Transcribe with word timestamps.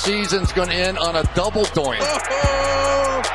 season's 0.00 0.50
going 0.52 0.68
to 0.68 0.74
end 0.74 0.98
on 0.98 1.16
a 1.16 1.22
double 1.34 1.64
doink. 1.76 2.00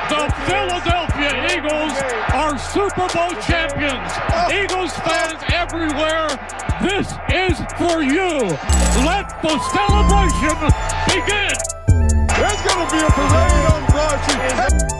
The 0.09 0.31
Philadelphia 0.45 1.57
Eagles 1.57 1.93
are 2.33 2.57
Super 2.59 3.07
Bowl 3.09 3.33
champions. 3.41 4.11
Eagles 4.53 4.93
fans 5.01 5.41
everywhere, 5.49 6.27
this 6.81 7.09
is 7.33 7.57
for 7.77 8.03
you. 8.03 8.53
Let 9.01 9.25
the 9.41 9.57
celebration 9.73 10.57
begin. 11.09 11.57
There's 12.37 12.61
going 12.61 12.85
to 12.85 12.91
be 12.93 13.01
a 13.01 13.09
parade 13.09 13.65
on 13.73 13.85
Broad 13.87 14.19
Street. 14.29 14.95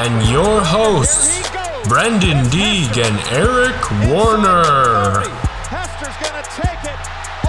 and 0.00 0.30
your 0.30 0.62
hosts, 0.62 1.49
Brendan 1.88 2.48
Deeg 2.50 2.98
and 2.98 3.18
Eric 3.30 3.90
Warner. 4.08 5.20
Hester's 5.66 6.16
going 6.20 6.42
to 6.42 6.50
take 6.50 6.84
it 6.84 6.98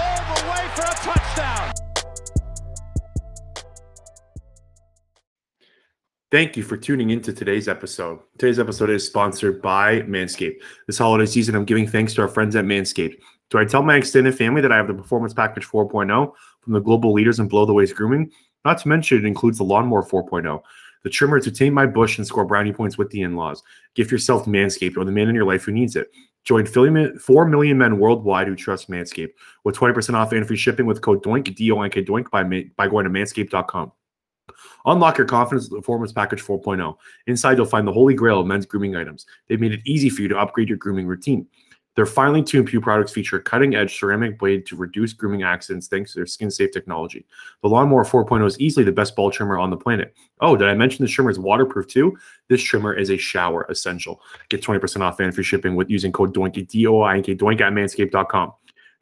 all 0.00 0.34
the 0.34 0.42
way 0.50 0.68
for 0.74 0.82
a 0.82 0.94
touchdown. 0.94 1.72
Thank 6.30 6.56
you 6.56 6.62
for 6.62 6.76
tuning 6.76 7.10
into 7.10 7.32
today's 7.32 7.68
episode. 7.68 8.20
Today's 8.38 8.58
episode 8.58 8.90
is 8.90 9.06
sponsored 9.06 9.60
by 9.60 10.00
Manscaped. 10.02 10.56
This 10.86 10.98
holiday 10.98 11.26
season, 11.26 11.54
I'm 11.54 11.66
giving 11.66 11.86
thanks 11.86 12.14
to 12.14 12.22
our 12.22 12.28
friends 12.28 12.56
at 12.56 12.64
Manscaped. 12.64 13.16
Do 13.50 13.58
I 13.58 13.64
tell 13.66 13.82
my 13.82 13.96
extended 13.96 14.34
family 14.34 14.62
that 14.62 14.72
I 14.72 14.76
have 14.76 14.88
the 14.88 14.94
Performance 14.94 15.34
Package 15.34 15.66
4.0 15.66 16.32
from 16.62 16.72
the 16.72 16.80
global 16.80 17.12
leaders 17.12 17.38
in 17.38 17.48
blow 17.48 17.66
the 17.66 17.74
waist 17.74 17.94
grooming? 17.94 18.32
Not 18.64 18.78
to 18.78 18.88
mention, 18.88 19.18
it 19.18 19.24
includes 19.26 19.58
the 19.58 19.64
Lawnmower 19.64 20.04
4.0 20.04 20.62
the 21.02 21.10
trimmer 21.10 21.40
to 21.40 21.50
tame 21.50 21.74
my 21.74 21.86
bush 21.86 22.18
and 22.18 22.26
score 22.26 22.44
brownie 22.44 22.72
points 22.72 22.98
with 22.98 23.10
the 23.10 23.22
in-laws. 23.22 23.62
Gift 23.94 24.10
yourself 24.10 24.46
Manscaped 24.46 24.96
or 24.96 25.04
the 25.04 25.12
man 25.12 25.28
in 25.28 25.34
your 25.34 25.44
life 25.44 25.64
who 25.64 25.72
needs 25.72 25.96
it. 25.96 26.10
Join 26.44 26.66
4 26.66 27.46
million 27.46 27.78
men 27.78 27.98
worldwide 27.98 28.48
who 28.48 28.56
trust 28.56 28.90
Manscaped 28.90 29.32
with 29.64 29.76
20% 29.76 30.14
off 30.14 30.32
and 30.32 30.46
free 30.46 30.56
shipping 30.56 30.86
with 30.86 31.00
code 31.00 31.22
DOINK, 31.22 31.54
D-O-I-N-K 31.54 32.02
DOINK 32.02 32.30
by, 32.30 32.42
by 32.76 32.88
going 32.88 33.04
to 33.04 33.10
manscaped.com. 33.10 33.92
Unlock 34.84 35.18
your 35.18 35.26
confidence 35.26 35.70
with 35.70 35.80
Performance 35.80 36.12
Package 36.12 36.42
4.0. 36.42 36.96
Inside, 37.28 37.56
you'll 37.56 37.66
find 37.66 37.86
the 37.86 37.92
holy 37.92 38.14
grail 38.14 38.40
of 38.40 38.46
men's 38.46 38.66
grooming 38.66 38.96
items. 38.96 39.24
They've 39.48 39.60
made 39.60 39.72
it 39.72 39.80
easy 39.86 40.10
for 40.10 40.22
you 40.22 40.28
to 40.28 40.38
upgrade 40.38 40.68
your 40.68 40.78
grooming 40.78 41.06
routine. 41.06 41.46
Their 41.94 42.06
finely 42.06 42.42
tuned 42.42 42.68
Pew 42.68 42.80
products 42.80 43.12
feature 43.12 43.36
a 43.36 43.42
cutting 43.42 43.74
edge 43.74 43.98
ceramic 43.98 44.38
blade 44.38 44.64
to 44.66 44.76
reduce 44.76 45.12
grooming 45.12 45.42
accidents 45.42 45.88
thanks 45.88 46.12
to 46.12 46.18
their 46.18 46.26
skin 46.26 46.50
safe 46.50 46.70
technology. 46.72 47.26
The 47.62 47.68
Lawnmower 47.68 48.04
4.0 48.04 48.46
is 48.46 48.58
easily 48.58 48.84
the 48.84 48.92
best 48.92 49.14
ball 49.14 49.30
trimmer 49.30 49.58
on 49.58 49.70
the 49.70 49.76
planet. 49.76 50.14
Oh, 50.40 50.56
did 50.56 50.68
I 50.68 50.74
mention 50.74 51.04
this 51.04 51.12
trimmer 51.12 51.30
is 51.30 51.38
waterproof 51.38 51.86
too? 51.86 52.16
This 52.48 52.62
trimmer 52.62 52.94
is 52.94 53.10
a 53.10 53.18
shower 53.18 53.66
essential. 53.68 54.22
Get 54.48 54.62
20% 54.62 55.00
off 55.00 55.20
and 55.20 55.34
free 55.34 55.44
shipping 55.44 55.76
with 55.76 55.90
using 55.90 56.12
code 56.12 56.32
DOINK, 56.32 56.66
D 56.68 56.86
O 56.86 57.02
I 57.02 57.16
N 57.16 57.22
K, 57.22 57.34
DOINK 57.34 57.60
at 57.60 57.72
manscaped.com. 57.72 58.52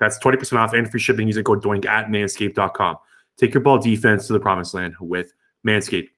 That's 0.00 0.19
20% 0.19 0.58
off 0.58 0.72
and 0.72 0.91
free 0.91 1.00
shipping 1.00 1.27
using 1.27 1.44
code 1.44 1.62
DOINK 1.62 1.86
at 1.86 2.08
manscaped.com. 2.08 2.97
Take 3.36 3.54
your 3.54 3.62
ball 3.62 3.78
defense 3.78 4.27
to 4.27 4.32
the 4.32 4.41
promised 4.41 4.75
land 4.75 4.94
with 5.00 5.32
Manscaped. 5.66 6.08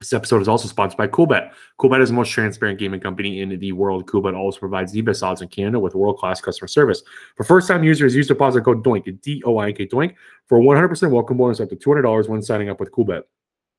This 0.00 0.14
episode 0.14 0.40
is 0.40 0.48
also 0.48 0.66
sponsored 0.66 0.96
by 0.96 1.08
Coolbet. 1.08 1.52
Coolbet 1.78 2.00
is 2.00 2.08
the 2.08 2.14
most 2.14 2.30
transparent 2.30 2.78
gaming 2.78 3.00
company 3.00 3.42
in 3.42 3.50
the 3.58 3.72
world. 3.72 4.06
Coolbet 4.06 4.34
also 4.34 4.58
provides 4.58 4.92
the 4.92 5.02
best 5.02 5.22
odds 5.22 5.42
in 5.42 5.48
Canada 5.48 5.78
with 5.78 5.94
world-class 5.94 6.40
customer 6.40 6.68
service. 6.68 7.02
For 7.36 7.44
first-time 7.44 7.84
users, 7.84 8.16
use 8.16 8.26
deposit 8.26 8.62
code 8.62 8.82
DOINK, 8.82 9.20
D-O-I-N-K, 9.20 9.88
DOINK, 9.88 10.14
for 10.46 10.58
100% 10.58 11.10
welcome 11.10 11.36
bonus 11.36 11.60
up 11.60 11.68
to 11.68 11.76
$200 11.76 12.30
when 12.30 12.40
signing 12.40 12.70
up 12.70 12.80
with 12.80 12.90
Coolbet. 12.92 13.24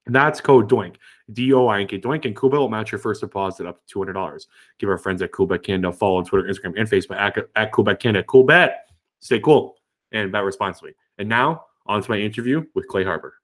And 0.05 0.13
that's 0.13 0.39
code 0.39 0.69
DOINK, 0.69 0.97
D-O-I-N-K, 1.33 1.97
DOINK, 1.97 2.25
and 2.25 2.35
Coolbet 2.35 2.59
will 2.59 2.69
match 2.69 2.91
your 2.91 2.99
first 2.99 3.21
deposit 3.21 3.65
up 3.65 3.83
to 3.87 3.99
$200. 3.99 4.45
Give 4.77 4.89
our 4.89 4.99
friends 4.99 5.23
at 5.23 5.31
Coolbet 5.31 5.63
Canada 5.63 5.87
a 5.87 5.91
follow 5.91 6.17
on 6.17 6.25
Twitter, 6.25 6.47
Instagram, 6.47 6.79
and 6.79 6.87
Facebook 6.87 7.17
at, 7.17 7.35
at 7.55 7.71
Coolbet 7.71 7.99
Canada. 7.99 8.23
Coolbet, 8.27 8.75
stay 9.21 9.39
cool 9.39 9.75
and 10.11 10.31
bet 10.31 10.43
responsibly. 10.43 10.93
And 11.17 11.27
now, 11.27 11.65
on 11.87 12.03
to 12.03 12.11
my 12.11 12.17
interview 12.17 12.63
with 12.75 12.87
Clay 12.87 13.03
Harbor. 13.03 13.40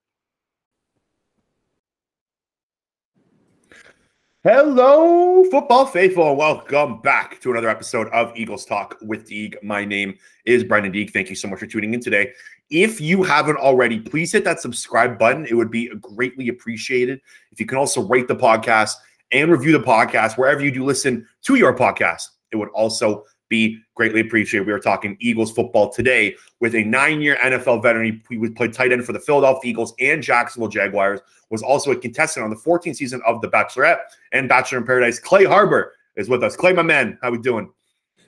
Hello, 4.50 5.44
football 5.52 5.86
faithful, 5.86 6.30
and 6.30 6.38
welcome 6.38 7.02
back 7.02 7.42
to 7.42 7.52
another 7.52 7.68
episode 7.68 8.08
of 8.14 8.32
Eagles 8.34 8.64
Talk 8.64 8.96
with 9.02 9.26
Deeg. 9.28 9.58
My 9.62 9.84
name 9.84 10.18
is 10.46 10.64
Brendan 10.64 10.94
Deeg. 10.94 11.12
Thank 11.12 11.30
you 11.30 11.36
so 11.36 11.50
much 11.50 11.60
for 11.60 11.68
tuning 11.68 11.94
in 11.94 12.00
today. 12.00 12.32
If 12.70 13.02
you 13.02 13.24
haven't 13.24 13.58
already, 13.58 14.00
please 14.00 14.32
hit 14.32 14.46
that 14.46 14.62
subscribe 14.62 15.20
button. 15.20 15.46
It 15.48 15.54
would 15.54 15.70
be 15.70 15.90
greatly 16.00 16.48
appreciated. 16.48 17.20
If 17.52 17.60
you 17.60 17.66
can 17.66 17.78
also 17.78 18.08
rate 18.08 18.30
the 18.30 18.38
podcast 18.38 18.94
and 19.34 19.52
review 19.52 19.74
the 19.74 19.84
podcast 19.84 20.38
wherever 20.38 20.64
you 20.64 20.72
do 20.72 20.86
listen 20.86 21.28
to 21.42 21.56
your 21.56 21.76
podcast, 21.76 22.30
it 22.54 22.56
would 22.56 22.70
also 22.70 23.26
be 23.50 23.78
greatly 23.96 24.22
appreciated. 24.22 24.66
We 24.66 24.72
are 24.72 24.80
talking 24.80 25.18
Eagles 25.20 25.52
football 25.52 25.92
today 25.92 26.36
with 26.62 26.74
a 26.74 26.86
nine-year 26.86 27.38
NFL 27.44 27.84
veteran. 27.84 28.24
He 28.30 28.50
played 28.52 28.72
tight 28.72 28.94
end 28.94 29.04
for 29.04 29.12
the 29.12 29.20
Philadelphia 29.20 29.72
Eagles 29.72 29.94
and 30.00 30.24
Jacksonville 30.24 30.70
Jaguars. 30.70 31.20
Was 31.50 31.64
also 31.64 31.92
a 31.92 31.96
contestant 31.96 32.44
on 32.44 32.50
the 32.50 32.58
14th 32.58 32.98
season 32.98 33.22
of 33.26 33.42
The 33.42 33.48
Bachelorette 33.48 34.00
and 34.34 34.50
Bachelor 34.50 34.80
in 34.80 34.86
Paradise. 34.86 35.20
Clay 35.20 35.46
Harbor 35.46 35.94
is 36.16 36.28
with 36.28 36.44
us. 36.44 36.56
Clay, 36.56 36.74
my 36.74 36.82
man, 36.82 37.18
how 37.22 37.32
we 37.32 37.38
doing? 37.38 37.70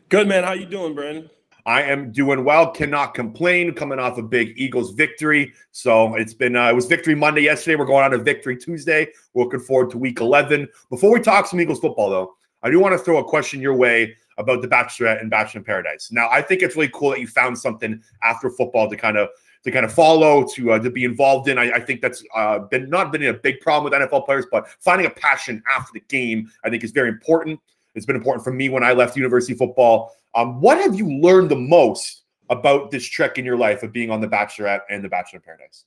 Good 0.10 0.28
man. 0.28 0.44
How 0.44 0.54
you 0.54 0.66
doing, 0.66 0.96
Brandon? 0.96 1.30
I 1.66 1.84
am 1.84 2.12
doing 2.12 2.44
well. 2.44 2.72
Cannot 2.72 3.14
complain. 3.14 3.74
Coming 3.74 4.00
off 4.00 4.18
a 4.18 4.24
big 4.24 4.54
Eagles 4.56 4.92
victory. 4.92 5.54
So 5.72 6.16
it's 6.16 6.34
been 6.34 6.56
uh, 6.56 6.70
it 6.70 6.76
was 6.76 6.86
victory 6.86 7.14
Monday 7.14 7.42
yesterday. 7.42 7.76
We're 7.76 7.86
going 7.86 8.04
on 8.04 8.12
to 8.12 8.18
victory 8.18 8.58
Tuesday. 8.58 9.10
We're 9.34 9.44
looking 9.44 9.60
forward 9.60 9.92
to 9.92 9.98
Week 9.98 10.20
11. 10.20 10.68
Before 10.90 11.12
we 11.12 11.20
talk 11.20 11.46
some 11.46 11.60
Eagles 11.60 11.80
football, 11.80 12.10
though, 12.10 12.34
I 12.64 12.72
do 12.72 12.80
want 12.80 12.94
to 12.94 12.98
throw 12.98 13.18
a 13.18 13.24
question 13.24 13.62
your 13.62 13.76
way 13.76 14.16
about 14.40 14.62
the 14.62 14.68
Bachelorette 14.68 15.22
and 15.22 15.30
Bachelor 15.30 15.60
in 15.60 15.66
Paradise. 15.66 16.10
Now, 16.12 16.30
I 16.32 16.42
think 16.42 16.62
it's 16.62 16.76
really 16.76 16.90
cool 16.94 17.12
that 17.12 17.20
you 17.20 17.28
found 17.28 17.58
something 17.58 18.02
after 18.24 18.50
football 18.50 18.90
to 18.90 18.96
kind 18.96 19.18
of 19.18 19.30
to 19.64 19.72
kind 19.72 19.86
of 19.86 19.94
follow, 19.94 20.46
to 20.56 20.72
uh, 20.72 20.80
to 20.80 20.90
be 20.90 21.04
involved 21.04 21.50
in. 21.50 21.58
I, 21.58 21.72
I 21.72 21.80
think 21.80 22.02
that's 22.02 22.24
uh, 22.36 22.60
been 22.60 22.90
not 22.90 23.12
been 23.12 23.24
a 23.24 23.34
big 23.34 23.60
problem 23.60 23.92
with 23.92 24.10
NFL 24.10 24.26
players, 24.26 24.46
but 24.52 24.68
finding 24.80 25.08
a 25.08 25.10
passion 25.10 25.62
after 25.76 25.92
the 25.94 26.02
game, 26.02 26.52
I 26.64 26.70
think, 26.70 26.84
is 26.84 26.92
very 26.92 27.10
important. 27.10 27.60
It's 27.96 28.06
been 28.06 28.16
important 28.16 28.44
for 28.44 28.54
me 28.54 28.70
when 28.70 28.84
I 28.84 28.94
left 28.94 29.18
university 29.18 29.54
football. 29.54 30.16
Um, 30.36 30.62
what 30.62 30.78
have 30.78 30.96
you 30.96 31.10
learned 31.10 31.50
the 31.50 31.56
most 31.56 32.24
about 32.50 32.92
this 32.92 33.06
trek 33.06 33.38
in 33.38 33.46
your 33.46 33.58
life 33.58 33.84
of 33.84 33.92
being 33.92 34.10
on 34.10 34.22
the 34.22 34.28
Bachelorette 34.28 34.82
and 34.90 35.04
the 35.04 35.10
Bachelor 35.10 35.40
Paradise? 35.40 35.86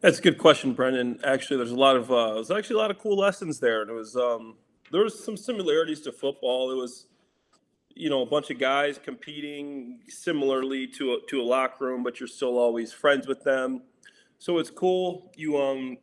That's 0.00 0.18
a 0.18 0.22
good 0.22 0.38
question, 0.38 0.74
Brendan. 0.74 1.18
Actually, 1.24 1.56
there's 1.58 1.72
a 1.72 1.76
lot 1.76 1.96
of 1.96 2.10
uh, 2.10 2.34
there's 2.34 2.50
actually 2.50 2.76
a 2.76 2.78
lot 2.78 2.90
of 2.90 2.98
cool 2.98 3.16
lessons 3.16 3.58
there, 3.58 3.82
and 3.82 3.90
it 3.90 3.94
was 3.94 4.16
um, 4.16 4.56
there 4.92 5.02
was 5.02 5.22
some 5.22 5.36
similarities 5.36 6.00
to 6.02 6.12
football. 6.12 6.70
It 6.70 6.76
was 6.76 7.06
you 7.98 8.08
know 8.08 8.22
a 8.22 8.26
bunch 8.26 8.50
of 8.50 8.58
guys 8.58 8.98
competing 9.02 10.00
similarly 10.08 10.86
to 10.86 11.14
a, 11.14 11.16
to 11.28 11.40
a 11.40 11.42
locker 11.42 11.86
room, 11.86 12.04
but 12.04 12.20
you're 12.20 12.28
still 12.28 12.56
always 12.56 12.92
friends 12.92 13.26
with 13.26 13.42
them. 13.42 13.82
So 14.38 14.58
it's 14.58 14.70
cool. 14.70 15.32
You 15.36 15.58
um 15.58 15.98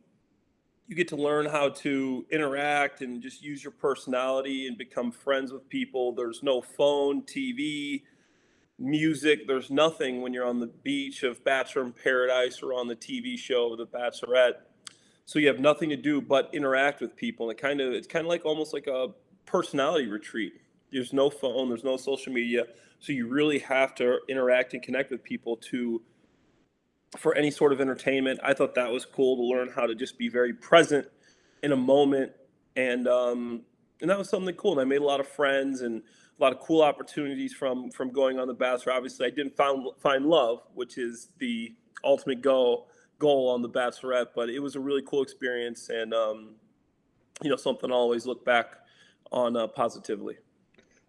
you 0.86 0.94
get 0.94 1.08
to 1.08 1.16
learn 1.16 1.46
how 1.46 1.70
to 1.70 2.26
interact 2.30 3.00
and 3.00 3.20
just 3.20 3.42
use 3.42 3.64
your 3.64 3.72
personality 3.72 4.68
and 4.68 4.78
become 4.78 5.10
friends 5.10 5.52
with 5.52 5.68
people. 5.68 6.12
There's 6.12 6.42
no 6.42 6.60
phone, 6.60 7.22
TV, 7.22 8.02
music. 8.78 9.48
There's 9.48 9.70
nothing 9.70 10.20
when 10.20 10.32
you're 10.32 10.46
on 10.46 10.60
the 10.60 10.68
beach 10.68 11.24
of 11.24 11.42
Bachelor 11.42 11.82
in 11.82 11.92
Paradise 11.92 12.62
or 12.62 12.74
on 12.74 12.86
the 12.86 12.94
TV 12.94 13.36
show 13.36 13.74
The 13.74 13.86
Bachelorette. 13.86 14.58
So 15.24 15.40
you 15.40 15.48
have 15.48 15.58
nothing 15.58 15.88
to 15.88 15.96
do 15.96 16.20
but 16.20 16.50
interact 16.52 17.00
with 17.00 17.16
people. 17.16 17.48
And 17.48 17.58
it 17.58 17.60
kind 17.60 17.80
of 17.80 17.92
it's 17.94 18.06
kind 18.06 18.24
of 18.24 18.28
like 18.28 18.44
almost 18.44 18.72
like 18.72 18.86
a 18.86 19.08
personality 19.46 20.06
retreat 20.06 20.52
there's 20.92 21.12
no 21.12 21.30
phone, 21.30 21.68
there's 21.68 21.84
no 21.84 21.96
social 21.96 22.32
media, 22.32 22.64
so 22.98 23.12
you 23.12 23.28
really 23.28 23.58
have 23.60 23.94
to 23.96 24.18
interact 24.28 24.74
and 24.74 24.82
connect 24.82 25.10
with 25.10 25.22
people 25.22 25.56
to 25.56 26.02
for 27.18 27.34
any 27.34 27.50
sort 27.50 27.72
of 27.72 27.80
entertainment. 27.80 28.40
I 28.42 28.52
thought 28.52 28.74
that 28.74 28.90
was 28.90 29.04
cool 29.04 29.36
to 29.36 29.42
learn 29.42 29.70
how 29.74 29.86
to 29.86 29.94
just 29.94 30.18
be 30.18 30.28
very 30.28 30.52
present 30.52 31.06
in 31.62 31.72
a 31.72 31.76
moment, 31.76 32.32
and 32.74 33.06
um, 33.08 33.62
and 34.00 34.10
that 34.10 34.18
was 34.18 34.28
something 34.28 34.54
cool. 34.54 34.72
And 34.72 34.80
I 34.80 34.84
made 34.84 35.00
a 35.00 35.04
lot 35.04 35.20
of 35.20 35.28
friends 35.28 35.80
and 35.82 36.02
a 36.38 36.42
lot 36.42 36.52
of 36.52 36.60
cool 36.60 36.82
opportunities 36.82 37.52
from 37.52 37.90
from 37.90 38.10
going 38.10 38.38
on 38.38 38.48
the 38.48 38.54
Bachelor. 38.54 38.92
Obviously, 38.92 39.26
I 39.26 39.30
didn't 39.30 39.56
find 39.56 39.86
find 39.98 40.26
love, 40.26 40.62
which 40.74 40.98
is 40.98 41.28
the 41.38 41.74
ultimate 42.04 42.42
goal 42.42 42.88
goal 43.18 43.48
on 43.48 43.62
the 43.62 43.68
Bachelorette, 43.70 44.28
but 44.34 44.50
it 44.50 44.60
was 44.60 44.76
a 44.76 44.80
really 44.80 45.02
cool 45.06 45.22
experience 45.22 45.88
and 45.88 46.12
um, 46.12 46.54
you 47.42 47.50
know 47.50 47.56
something 47.56 47.90
I 47.90 47.94
always 47.94 48.26
look 48.26 48.44
back 48.44 48.76
on 49.32 49.56
uh, 49.56 49.66
positively. 49.66 50.36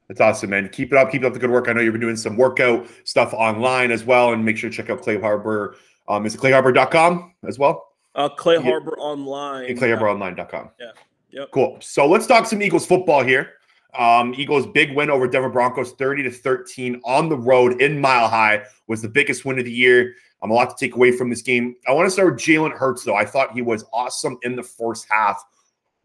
That's 0.08 0.22
awesome, 0.22 0.52
man. 0.52 0.70
Keep 0.70 0.94
it 0.94 0.98
up. 0.98 1.12
Keep 1.12 1.24
up 1.24 1.34
the 1.34 1.40
good 1.40 1.50
work. 1.50 1.68
I 1.68 1.74
know 1.74 1.82
you've 1.82 1.94
been 1.94 2.02
doing 2.02 2.16
some 2.16 2.38
workout 2.38 2.88
stuff 3.04 3.34
online 3.34 3.92
as 3.92 4.06
well. 4.06 4.34
And 4.34 4.44
make 4.44 4.58
sure 4.58 4.70
to 4.70 4.76
check 4.76 4.90
out 4.90 5.02
Clay 5.02 5.20
Harbor. 5.20 5.76
Um, 6.08 6.26
is 6.26 6.36
it 6.36 6.42
clayharbor.com 6.42 7.34
as 7.46 7.60
well? 7.60 7.90
Uh, 8.16 8.30
Clay 8.30 8.56
Harbor 8.62 8.96
yeah. 8.98 9.04
Online. 9.04 9.78
clayharboronline.com. 9.78 10.70
Yeah. 10.80 10.92
Yep. 11.32 11.52
Cool. 11.52 11.78
So 11.82 12.08
let's 12.08 12.26
talk 12.26 12.46
some 12.46 12.62
Eagles 12.62 12.86
football 12.86 13.24
here. 13.24 13.54
Um, 13.98 14.34
Eagles 14.38 14.68
big 14.68 14.96
win 14.96 15.10
over 15.10 15.28
Denver 15.28 15.50
Broncos, 15.50 15.94
30 15.94 16.24
to 16.24 16.32
13 16.32 17.02
on 17.04 17.30
the 17.30 17.38
road 17.38 17.82
in 17.82 18.00
Mile 18.00 18.28
High 18.28 18.64
was 18.88 19.02
the 19.02 19.10
biggest 19.10 19.44
win 19.44 19.60
of 19.60 19.66
the 19.66 19.72
year. 19.72 20.14
I'm 20.42 20.52
um, 20.52 20.52
a 20.52 20.54
lot 20.54 20.70
to 20.70 20.86
take 20.86 20.96
away 20.96 21.12
from 21.12 21.30
this 21.30 21.42
game. 21.42 21.76
I 21.88 21.94
want 21.94 22.06
to 22.06 22.12
start 22.12 22.32
with 22.32 22.42
Jalen 22.42 22.78
Hurts, 22.78 23.04
though. 23.04 23.16
I 23.16 23.26
thought 23.26 23.54
he 23.54 23.62
was 23.62 23.86
awesome 23.92 24.38
in 24.44 24.56
the 24.56 24.64
first 24.64 25.08
half. 25.10 25.44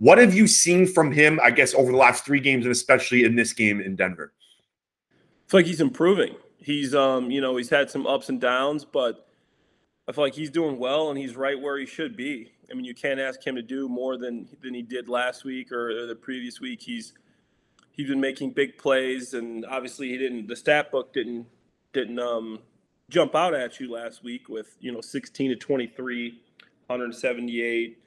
What 0.03 0.19
have 0.19 0.35
you 0.35 0.49
seen 0.49 0.89
from 0.89 1.13
him, 1.13 1.39
I 1.45 1.53
guess, 1.53 1.75
over 1.75 1.93
the 1.93 1.97
last 1.97 2.25
three 2.25 2.41
games 2.41 2.65
and 2.65 2.73
especially 2.73 3.23
in 3.23 3.37
this 3.37 3.53
game 3.53 3.81
in 3.81 3.95
Denver? 3.95 4.33
feel 5.47 5.61
like 5.61 5.67
he's 5.67 5.81
improving. 5.81 6.35
He's 6.59 6.93
um, 6.93 7.31
you 7.31 7.41
know, 7.41 7.57
he's 7.57 7.71
had 7.71 7.89
some 7.89 8.05
ups 8.05 8.29
and 8.29 8.41
downs, 8.41 8.85
but 8.85 9.29
I 10.09 10.13
feel 10.13 10.25
like 10.25 10.35
he's 10.35 10.51
doing 10.51 10.77
well 10.77 11.11
and 11.11 11.17
he's 11.17 11.37
right 11.37 11.61
where 11.61 11.79
he 11.79 11.87
should 11.87 12.17
be. 12.17 12.51
I 12.69 12.75
mean, 12.75 12.85
you 12.85 12.97
can't 12.97 13.21
ask 13.21 13.47
him 13.47 13.55
to 13.55 13.63
do 13.63 13.89
more 13.89 14.19
than 14.19 14.49
than 14.61 14.75
he 14.75 14.83
did 14.83 15.09
last 15.09 15.45
week 15.45 15.71
or 15.71 16.05
the 16.05 16.17
previous 16.17 16.61
week. 16.61 16.83
He's 16.83 17.13
he's 17.93 18.09
been 18.09 18.21
making 18.21 18.55
big 18.55 18.79
plays, 18.79 19.35
and 19.35 19.65
obviously 19.67 20.09
he 20.09 20.19
didn't. 20.19 20.49
The 20.49 20.57
stat 20.57 20.91
book 20.91 21.13
didn't 21.13 21.47
didn't 21.93 22.19
um, 22.19 22.59
jump 23.09 23.37
out 23.37 23.55
at 23.55 23.79
you 23.79 23.89
last 23.93 24.25
week 24.25 24.49
with 24.49 24.77
you 24.81 24.91
know 24.91 25.01
16 25.01 25.51
to 25.51 25.57
23, 25.57 26.41
178, 26.89 27.99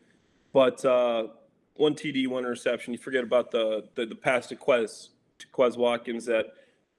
but 0.51 0.83
uh, 0.83 1.27
one 1.75 1.93
TD, 1.93 2.27
one 2.27 2.43
interception. 2.43 2.93
You 2.93 2.99
forget 2.99 3.23
about 3.23 3.51
the 3.51 3.87
the, 3.95 4.05
the 4.05 4.15
pass 4.15 4.47
to 4.47 4.55
Quez 4.55 5.09
to 5.39 5.47
Quez 5.47 5.77
Watkins 5.77 6.25
that 6.25 6.47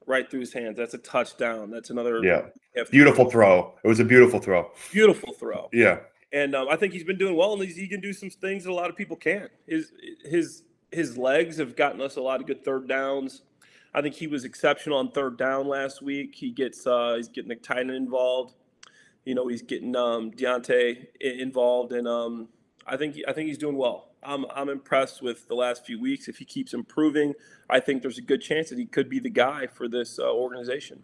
right 0.06 0.31
through 0.31 0.40
his 0.40 0.52
hands. 0.52 0.76
That's 0.76 0.94
a 0.94 0.99
touchdown. 0.99 1.70
That's 1.70 1.90
another 1.90 2.23
yeah 2.25 2.43
beautiful 2.90 3.31
throw. 3.31 3.75
It 3.82 3.88
was 3.88 4.00
a 4.00 4.05
beautiful 4.05 4.40
throw. 4.40 4.70
Beautiful 4.93 5.32
throw. 5.34 5.69
Yeah. 5.73 6.00
And 6.32 6.55
um, 6.55 6.69
I 6.69 6.76
think 6.76 6.93
he's 6.93 7.05
been 7.05 7.19
doing 7.19 7.37
well, 7.37 7.55
and 7.55 7.62
he 7.62 7.88
can 7.88 8.00
do 8.00 8.12
some 8.12 8.31
things 8.31 8.64
that 8.64 8.70
a 8.70 8.75
lot 8.75 8.90
of 8.90 8.96
people 8.96 9.17
can't. 9.17 9.50
His 9.67 9.93
his 10.25 10.62
his 10.93 11.17
legs 11.17 11.56
have 11.58 11.76
gotten 11.76 12.00
us 12.00 12.17
a 12.17 12.20
lot 12.20 12.40
of 12.40 12.46
good 12.46 12.64
third 12.64 12.88
downs. 12.88 13.43
I 13.94 14.02
think 14.02 14.14
he 14.14 14.26
was 14.26 14.44
exceptional 14.44 14.99
on 14.99 15.11
third 15.12 15.38
down 15.38 15.67
last 15.67 16.02
week. 16.02 16.34
He 16.34 16.50
gets 16.50 16.87
uh, 16.87 17.14
he's 17.17 17.29
getting 17.29 17.49
the 17.49 17.56
tight 17.56 17.81
end 17.81 17.90
involved. 17.90 18.55
You 19.25 19.34
know, 19.34 19.49
he's 19.49 19.62
getting 19.62 19.96
um, 19.96 20.31
DeVonta 20.31 21.06
involved, 21.20 21.93
and 21.93 22.06
um, 22.06 22.49
I 22.86 22.96
think 22.96 23.16
I 23.26 23.32
think 23.32 23.48
he's 23.48 23.58
doing 23.58 23.76
well. 23.76 24.10
I'm 24.22 24.46
I'm 24.54 24.68
impressed 24.68 25.22
with 25.22 25.48
the 25.48 25.54
last 25.54 25.84
few 25.84 26.00
weeks. 26.00 26.28
If 26.28 26.38
he 26.38 26.44
keeps 26.44 26.74
improving, 26.74 27.34
I 27.68 27.80
think 27.80 28.02
there's 28.02 28.18
a 28.18 28.22
good 28.22 28.40
chance 28.40 28.70
that 28.70 28.78
he 28.78 28.86
could 28.86 29.08
be 29.08 29.18
the 29.18 29.30
guy 29.30 29.66
for 29.66 29.88
this 29.88 30.18
uh, 30.18 30.32
organization. 30.32 31.02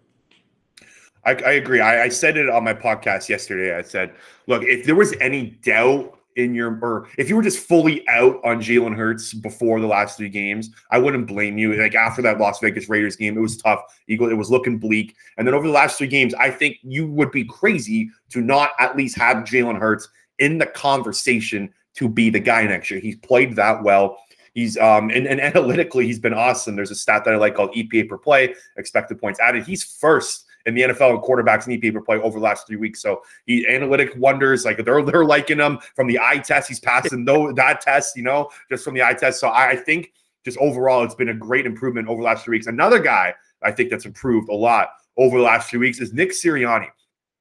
I, 1.24 1.34
I 1.34 1.52
agree. 1.52 1.80
I, 1.80 2.04
I, 2.04 2.08
said 2.08 2.36
it 2.36 2.48
on 2.48 2.64
my 2.64 2.74
podcast 2.74 3.28
yesterday. 3.28 3.76
I 3.76 3.82
said, 3.82 4.12
look, 4.48 4.64
if 4.64 4.84
there 4.84 4.96
was 4.96 5.14
any 5.20 5.50
doubt 5.62 6.18
in 6.36 6.54
your, 6.54 6.78
or 6.82 7.08
if 7.18 7.28
you 7.28 7.36
were 7.36 7.42
just 7.42 7.60
fully 7.60 8.06
out 8.08 8.40
on 8.44 8.58
Jalen 8.60 8.96
Hurts 8.96 9.32
before 9.34 9.80
the 9.80 9.86
last 9.86 10.16
three 10.16 10.28
games, 10.28 10.70
I 10.90 10.98
wouldn't 10.98 11.26
blame 11.26 11.58
you. 11.58 11.74
Like 11.74 11.94
after 11.94 12.22
that 12.22 12.38
Las 12.38 12.58
Vegas 12.60 12.88
Raiders 12.88 13.16
game, 13.16 13.36
it 13.36 13.40
was 13.40 13.56
tough. 13.56 13.82
Eagle, 14.08 14.30
it 14.30 14.34
was 14.34 14.50
looking 14.50 14.78
bleak. 14.78 15.14
And 15.36 15.46
then 15.46 15.54
over 15.54 15.66
the 15.66 15.72
last 15.72 15.98
three 15.98 16.06
games, 16.08 16.34
I 16.34 16.50
think 16.50 16.78
you 16.82 17.06
would 17.06 17.30
be 17.30 17.44
crazy 17.44 18.10
to 18.30 18.40
not 18.40 18.70
at 18.80 18.96
least 18.96 19.16
have 19.16 19.38
Jalen 19.38 19.78
Hurts 19.78 20.08
in 20.42 20.58
the 20.58 20.66
conversation 20.66 21.72
to 21.94 22.08
be 22.08 22.28
the 22.28 22.40
guy 22.40 22.64
next 22.66 22.90
year. 22.90 22.98
He's 22.98 23.16
played 23.16 23.54
that 23.56 23.82
well. 23.82 24.18
He's 24.54 24.76
um 24.76 25.10
and, 25.10 25.26
and 25.26 25.40
analytically 25.50 26.06
he's 26.06 26.18
been 26.18 26.34
awesome. 26.34 26.76
There's 26.76 26.90
a 26.90 26.96
stat 26.96 27.24
that 27.24 27.32
I 27.32 27.36
like 27.36 27.54
called 27.54 27.72
EPA 27.74 28.08
per 28.08 28.18
play, 28.18 28.54
expected 28.76 29.20
points 29.20 29.40
added. 29.40 29.64
He's 29.64 29.84
first 29.84 30.46
in 30.66 30.74
the 30.74 30.82
NFL 30.82 31.10
and 31.10 31.22
quarterbacks 31.22 31.66
in 31.66 31.80
EPA 31.80 31.94
per 31.94 32.00
play 32.00 32.16
over 32.18 32.38
the 32.38 32.44
last 32.44 32.66
three 32.66 32.76
weeks. 32.76 33.00
So 33.00 33.22
he 33.46 33.66
analytic 33.68 34.12
wonders, 34.16 34.64
like 34.64 34.84
they're 34.84 35.02
they're 35.02 35.24
liking 35.24 35.58
him 35.58 35.78
from 35.94 36.08
the 36.08 36.18
eye 36.18 36.38
test. 36.38 36.68
He's 36.68 36.80
passing 36.80 37.24
no 37.24 37.52
that 37.52 37.80
test, 37.80 38.16
you 38.16 38.24
know, 38.24 38.50
just 38.68 38.84
from 38.84 38.94
the 38.94 39.02
eye 39.02 39.14
test. 39.14 39.38
So 39.38 39.48
I, 39.48 39.70
I 39.70 39.76
think 39.76 40.12
just 40.44 40.58
overall 40.58 41.04
it's 41.04 41.14
been 41.14 41.28
a 41.28 41.34
great 41.34 41.66
improvement 41.66 42.08
over 42.08 42.20
the 42.20 42.26
last 42.26 42.44
three 42.44 42.56
weeks. 42.56 42.66
Another 42.66 42.98
guy 42.98 43.32
I 43.62 43.70
think 43.70 43.90
that's 43.90 44.06
improved 44.06 44.48
a 44.48 44.54
lot 44.54 44.88
over 45.16 45.38
the 45.38 45.44
last 45.44 45.70
few 45.70 45.78
weeks 45.78 46.00
is 46.00 46.12
Nick 46.12 46.30
Sirianni. 46.30 46.88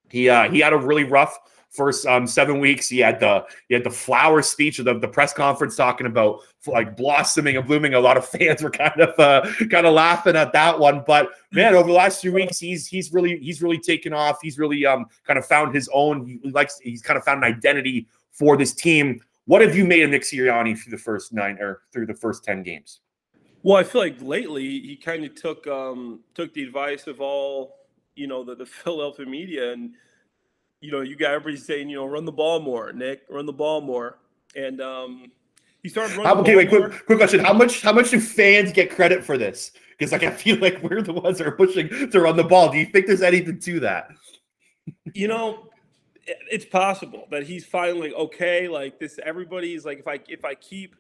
He 0.10 0.30
uh, 0.30 0.52
he 0.52 0.60
had 0.60 0.74
a 0.74 0.78
really 0.78 1.06
rough 1.06 1.38
first 1.72 2.06
um, 2.06 2.28
seven 2.28 2.60
weeks. 2.60 2.88
He 2.88 3.00
had 3.00 3.20
the 3.20 3.46
he 3.68 3.74
had 3.74 3.84
the 3.84 3.90
flower 3.90 4.42
speech 4.42 4.78
of 4.80 4.86
the, 4.86 5.00
the 5.00 5.08
press 5.08 5.34
conference 5.34 5.76
talking 5.76 6.06
about 6.06 6.42
like 6.68 6.96
blossoming 6.96 7.58
and 7.58 7.66
blooming. 7.66 7.94
A 7.94 8.00
lot 8.00 8.18
of 8.18 8.26
fans 8.30 8.62
were 8.62 8.70
kind 8.70 9.00
of 9.02 9.20
uh, 9.20 9.50
kind 9.70 9.88
of 9.88 9.94
laughing 9.94 10.36
at 10.36 10.54
that 10.54 10.78
one. 10.78 11.04
But 11.08 11.30
man, 11.52 11.74
over 11.74 11.88
the 11.88 11.94
last 11.94 12.22
few 12.22 12.34
weeks, 12.34 12.60
he's 12.60 12.88
he's 12.88 13.12
really 13.12 13.40
he's 13.40 13.62
really 13.62 13.80
taken 13.80 14.14
off. 14.14 14.38
He's 14.42 14.60
really 14.60 14.86
um 14.86 15.06
kind 15.26 15.40
of 15.40 15.46
found 15.46 15.74
his 15.74 15.90
own. 15.94 16.26
He 16.26 16.50
likes 16.50 16.80
he's 16.80 17.02
kind 17.02 17.18
of 17.18 17.24
found 17.24 17.44
an 17.44 17.52
identity 17.52 18.08
for 18.32 18.58
this 18.58 18.74
team. 18.74 19.22
What 19.46 19.62
have 19.62 19.76
you 19.76 19.86
made 19.86 20.04
of 20.04 20.12
Nick 20.12 20.22
Sirianni 20.22 20.78
through 20.78 20.92
the 20.92 21.02
first 21.02 21.34
nine 21.34 21.58
or 21.60 21.82
through 21.92 22.06
the 22.06 22.14
first 22.14 22.44
ten 22.44 22.64
games? 22.64 23.00
Well, 23.64 23.78
I 23.78 23.84
feel 23.84 24.02
like 24.02 24.22
lately 24.22 24.64
he 24.64 24.96
kind 24.96 25.24
of 25.24 25.36
took 25.36 25.66
um 25.68 26.22
took 26.34 26.54
the 26.54 26.64
advice 26.64 27.08
of 27.08 27.22
all 27.22 27.76
you 28.16 28.28
know 28.28 28.44
the, 28.44 28.56
the 28.56 28.66
Philadelphia 28.84 29.26
media 29.26 29.72
and 29.72 29.94
you 30.82 30.92
know, 30.92 31.02
you 31.02 31.16
got 31.16 31.32
everybody 31.32 31.58
saying, 31.58 31.90
you 31.90 31.96
know, 31.96 32.06
run 32.06 32.26
the 32.26 32.32
ball 32.32 32.60
more, 32.60 32.92
Nick, 32.92 33.22
run 33.30 33.46
the 33.46 33.54
ball 33.54 33.82
more. 33.82 34.18
And 34.56 34.82
um, 34.82 35.32
he 35.84 35.90
started 35.90 36.18
running. 36.18 36.36
How, 36.36 36.42
okay, 36.42 36.56
wait, 36.56 36.70
quick, 36.70 37.06
quick 37.06 37.18
question. 37.20 37.40
How 37.40 37.54
much 37.54 37.82
how 37.82 37.94
much 37.94 38.10
do 38.10 38.20
fans 38.20 38.72
get 38.74 38.90
credit 38.90 39.24
for 39.24 39.38
this? 39.38 39.72
Because 39.98 40.12
like 40.12 40.24
I 40.24 40.32
feel 40.32 40.58
like 40.58 40.82
we're 40.84 41.02
the 41.02 41.14
ones 41.14 41.38
that 41.38 41.48
are 41.48 41.52
pushing 41.52 42.10
to 42.10 42.20
run 42.20 42.36
the 42.36 42.44
ball. 42.44 42.72
Do 42.72 42.78
you 42.78 42.88
think 42.88 43.06
there's 43.06 43.22
anything 43.22 43.60
to 43.60 43.80
that? 43.82 44.10
You 45.14 45.28
know, 45.28 45.70
it's 46.26 46.66
possible 46.66 47.28
that 47.32 47.44
he's 47.44 47.66
finally 47.66 48.14
okay. 48.14 48.68
Like 48.68 49.00
this, 49.00 49.20
everybody's 49.24 49.86
like, 49.86 50.00
if 50.00 50.08
I 50.08 50.20
if 50.28 50.44
I 50.44 50.56
keep 50.56 50.96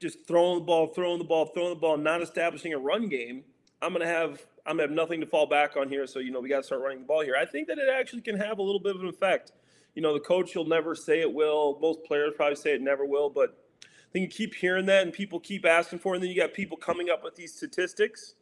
just 0.00 0.26
throwing 0.26 0.60
the 0.60 0.64
ball, 0.64 0.88
throwing 0.88 1.18
the 1.18 1.24
ball, 1.24 1.46
throwing 1.46 1.70
the 1.70 1.76
ball, 1.76 1.96
not 1.96 2.22
establishing 2.22 2.72
a 2.72 2.78
run 2.78 3.08
game, 3.08 3.44
I'm 3.80 3.92
gonna 3.92 4.06
have 4.06 4.44
I'm 4.66 4.76
gonna 4.76 4.88
have 4.88 4.90
nothing 4.90 5.20
to 5.20 5.26
fall 5.26 5.46
back 5.46 5.76
on 5.76 5.88
here. 5.88 6.06
So 6.06 6.18
you 6.18 6.30
know 6.30 6.40
we 6.40 6.48
got 6.48 6.58
to 6.58 6.62
start 6.62 6.82
running 6.82 7.00
the 7.00 7.06
ball 7.06 7.22
here. 7.22 7.36
I 7.40 7.46
think 7.46 7.68
that 7.68 7.78
it 7.78 7.88
actually 7.88 8.22
can 8.22 8.38
have 8.38 8.58
a 8.58 8.62
little 8.62 8.80
bit 8.80 8.96
of 8.96 9.02
an 9.02 9.08
effect. 9.08 9.52
You 9.94 10.02
know, 10.02 10.14
the 10.14 10.20
coach 10.20 10.54
will 10.54 10.66
never 10.66 10.94
say 10.94 11.20
it 11.20 11.32
will. 11.32 11.78
Most 11.80 12.04
players 12.04 12.32
probably 12.36 12.56
say 12.56 12.74
it 12.74 12.80
never 12.80 13.04
will, 13.04 13.30
but 13.30 13.56
I 13.82 14.12
think 14.12 14.22
you 14.24 14.28
keep 14.28 14.54
hearing 14.54 14.86
that 14.86 15.02
and 15.02 15.12
people 15.12 15.40
keep 15.40 15.66
asking 15.66 15.98
for 15.98 16.14
it. 16.14 16.18
And 16.18 16.24
then 16.24 16.30
you 16.30 16.36
got 16.36 16.54
people 16.54 16.76
coming 16.76 17.10
up 17.10 17.24
with 17.24 17.34
these 17.34 17.54
statistics 17.54 18.34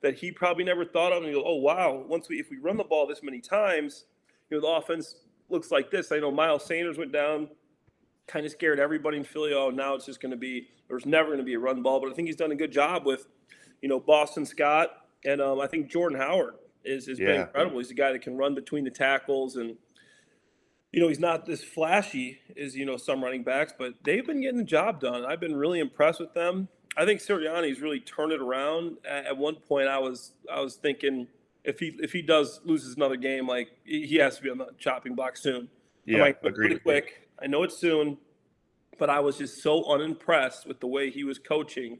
that 0.00 0.14
he 0.18 0.30
probably 0.30 0.64
never 0.64 0.84
thought 0.84 1.12
of. 1.12 1.22
And 1.22 1.28
you 1.32 1.40
go, 1.40 1.44
oh 1.46 1.56
wow, 1.56 2.04
once 2.06 2.28
we 2.28 2.38
if 2.38 2.50
we 2.50 2.58
run 2.58 2.76
the 2.76 2.84
ball 2.84 3.06
this 3.06 3.22
many 3.22 3.40
times, 3.40 4.04
you 4.50 4.56
know, 4.56 4.60
the 4.60 4.72
offense 4.72 5.16
looks 5.48 5.70
like 5.70 5.90
this. 5.90 6.12
I 6.12 6.18
know 6.18 6.30
Miles 6.30 6.64
Sanders 6.64 6.98
went 6.98 7.12
down, 7.12 7.48
kind 8.26 8.44
of 8.44 8.52
scared 8.52 8.78
everybody 8.78 9.16
in 9.16 9.24
Philly. 9.24 9.52
Oh, 9.54 9.70
now 9.70 9.94
it's 9.94 10.06
just 10.06 10.20
going 10.20 10.30
to 10.30 10.36
be 10.36 10.68
there's 10.88 11.06
never 11.06 11.28
going 11.28 11.38
to 11.38 11.44
be 11.44 11.54
a 11.54 11.58
run 11.58 11.82
ball. 11.82 12.00
But 12.00 12.10
I 12.10 12.14
think 12.14 12.28
he's 12.28 12.36
done 12.36 12.52
a 12.52 12.56
good 12.56 12.72
job 12.72 13.06
with, 13.06 13.26
you 13.84 13.88
know, 13.88 14.00
Boston 14.00 14.46
Scott 14.46 15.04
and 15.26 15.42
um, 15.42 15.60
I 15.60 15.66
think 15.66 15.90
Jordan 15.90 16.18
Howard 16.18 16.54
is 16.86 17.04
has 17.06 17.18
yeah. 17.18 17.26
been 17.26 17.40
incredible. 17.42 17.78
He's 17.80 17.90
a 17.90 17.94
guy 17.94 18.12
that 18.12 18.22
can 18.22 18.34
run 18.34 18.54
between 18.54 18.82
the 18.82 18.90
tackles, 18.90 19.56
and 19.56 19.76
you 20.90 21.02
know 21.02 21.08
he's 21.08 21.18
not 21.18 21.44
this 21.44 21.62
flashy 21.62 22.38
as 22.58 22.74
you 22.74 22.86
know 22.86 22.96
some 22.96 23.22
running 23.22 23.42
backs, 23.42 23.74
but 23.78 23.92
they've 24.02 24.26
been 24.26 24.40
getting 24.40 24.56
the 24.56 24.64
job 24.64 25.00
done. 25.00 25.26
I've 25.26 25.38
been 25.38 25.54
really 25.54 25.80
impressed 25.80 26.18
with 26.18 26.32
them. 26.32 26.68
I 26.96 27.04
think 27.04 27.20
Sirianni's 27.20 27.82
really 27.82 28.00
turned 28.00 28.32
it 28.32 28.40
around. 28.40 28.96
At 29.06 29.36
one 29.36 29.56
point, 29.56 29.86
I 29.88 29.98
was 29.98 30.32
I 30.50 30.62
was 30.62 30.76
thinking 30.76 31.26
if 31.62 31.78
he 31.78 31.94
if 32.00 32.10
he 32.10 32.22
does 32.22 32.62
loses 32.64 32.96
another 32.96 33.16
game, 33.16 33.46
like 33.46 33.68
he 33.84 34.14
has 34.14 34.38
to 34.38 34.42
be 34.42 34.48
on 34.48 34.56
the 34.56 34.68
chopping 34.78 35.14
block 35.14 35.36
soon. 35.36 35.68
Yeah, 36.06 36.22
like. 36.22 36.40
Pretty 36.40 36.78
quick. 36.78 37.28
I 37.42 37.48
know 37.48 37.64
it's 37.64 37.76
soon, 37.76 38.16
but 38.98 39.10
I 39.10 39.20
was 39.20 39.36
just 39.36 39.62
so 39.62 39.84
unimpressed 39.92 40.66
with 40.66 40.80
the 40.80 40.86
way 40.86 41.10
he 41.10 41.22
was 41.22 41.38
coaching 41.38 41.98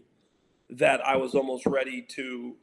that 0.71 1.07
I 1.07 1.17
was 1.17 1.35
almost 1.35 1.67
ready 1.67 2.03
to 2.03 2.57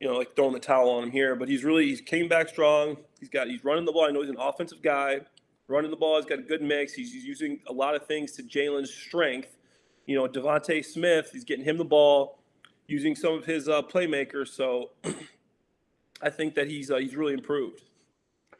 you 0.00 0.08
know, 0.08 0.16
like 0.16 0.34
throwing 0.36 0.52
the 0.52 0.60
towel 0.60 0.90
on 0.90 1.04
him 1.04 1.10
here, 1.10 1.34
but 1.34 1.48
he's 1.48 1.64
really 1.64 1.86
he's 1.86 2.00
came 2.00 2.28
back 2.28 2.48
strong. 2.48 2.96
He's 3.20 3.28
got 3.28 3.48
he's 3.48 3.64
running 3.64 3.84
the 3.84 3.92
ball. 3.92 4.04
I 4.04 4.10
know 4.10 4.20
he's 4.20 4.30
an 4.30 4.36
offensive 4.38 4.82
guy. 4.82 5.20
Running 5.66 5.90
the 5.90 5.96
ball, 5.96 6.16
he's 6.16 6.26
got 6.26 6.40
a 6.40 6.42
good 6.42 6.60
mix. 6.60 6.92
He's, 6.92 7.10
he's 7.10 7.24
using 7.24 7.58
a 7.68 7.72
lot 7.72 7.94
of 7.94 8.06
things 8.06 8.32
to 8.32 8.42
Jalen's 8.42 8.92
strength. 8.92 9.56
You 10.04 10.16
know, 10.16 10.28
DeVonta 10.28 10.84
Smith, 10.84 11.30
he's 11.32 11.44
getting 11.44 11.64
him 11.64 11.78
the 11.78 11.86
ball, 11.86 12.38
using 12.86 13.16
some 13.16 13.32
of 13.32 13.46
his 13.46 13.66
uh, 13.66 13.80
playmakers. 13.80 14.48
So 14.48 14.90
I 16.22 16.28
think 16.28 16.54
that 16.56 16.68
he's 16.68 16.90
uh, 16.90 16.96
he's 16.96 17.16
really 17.16 17.32
improved. 17.32 17.84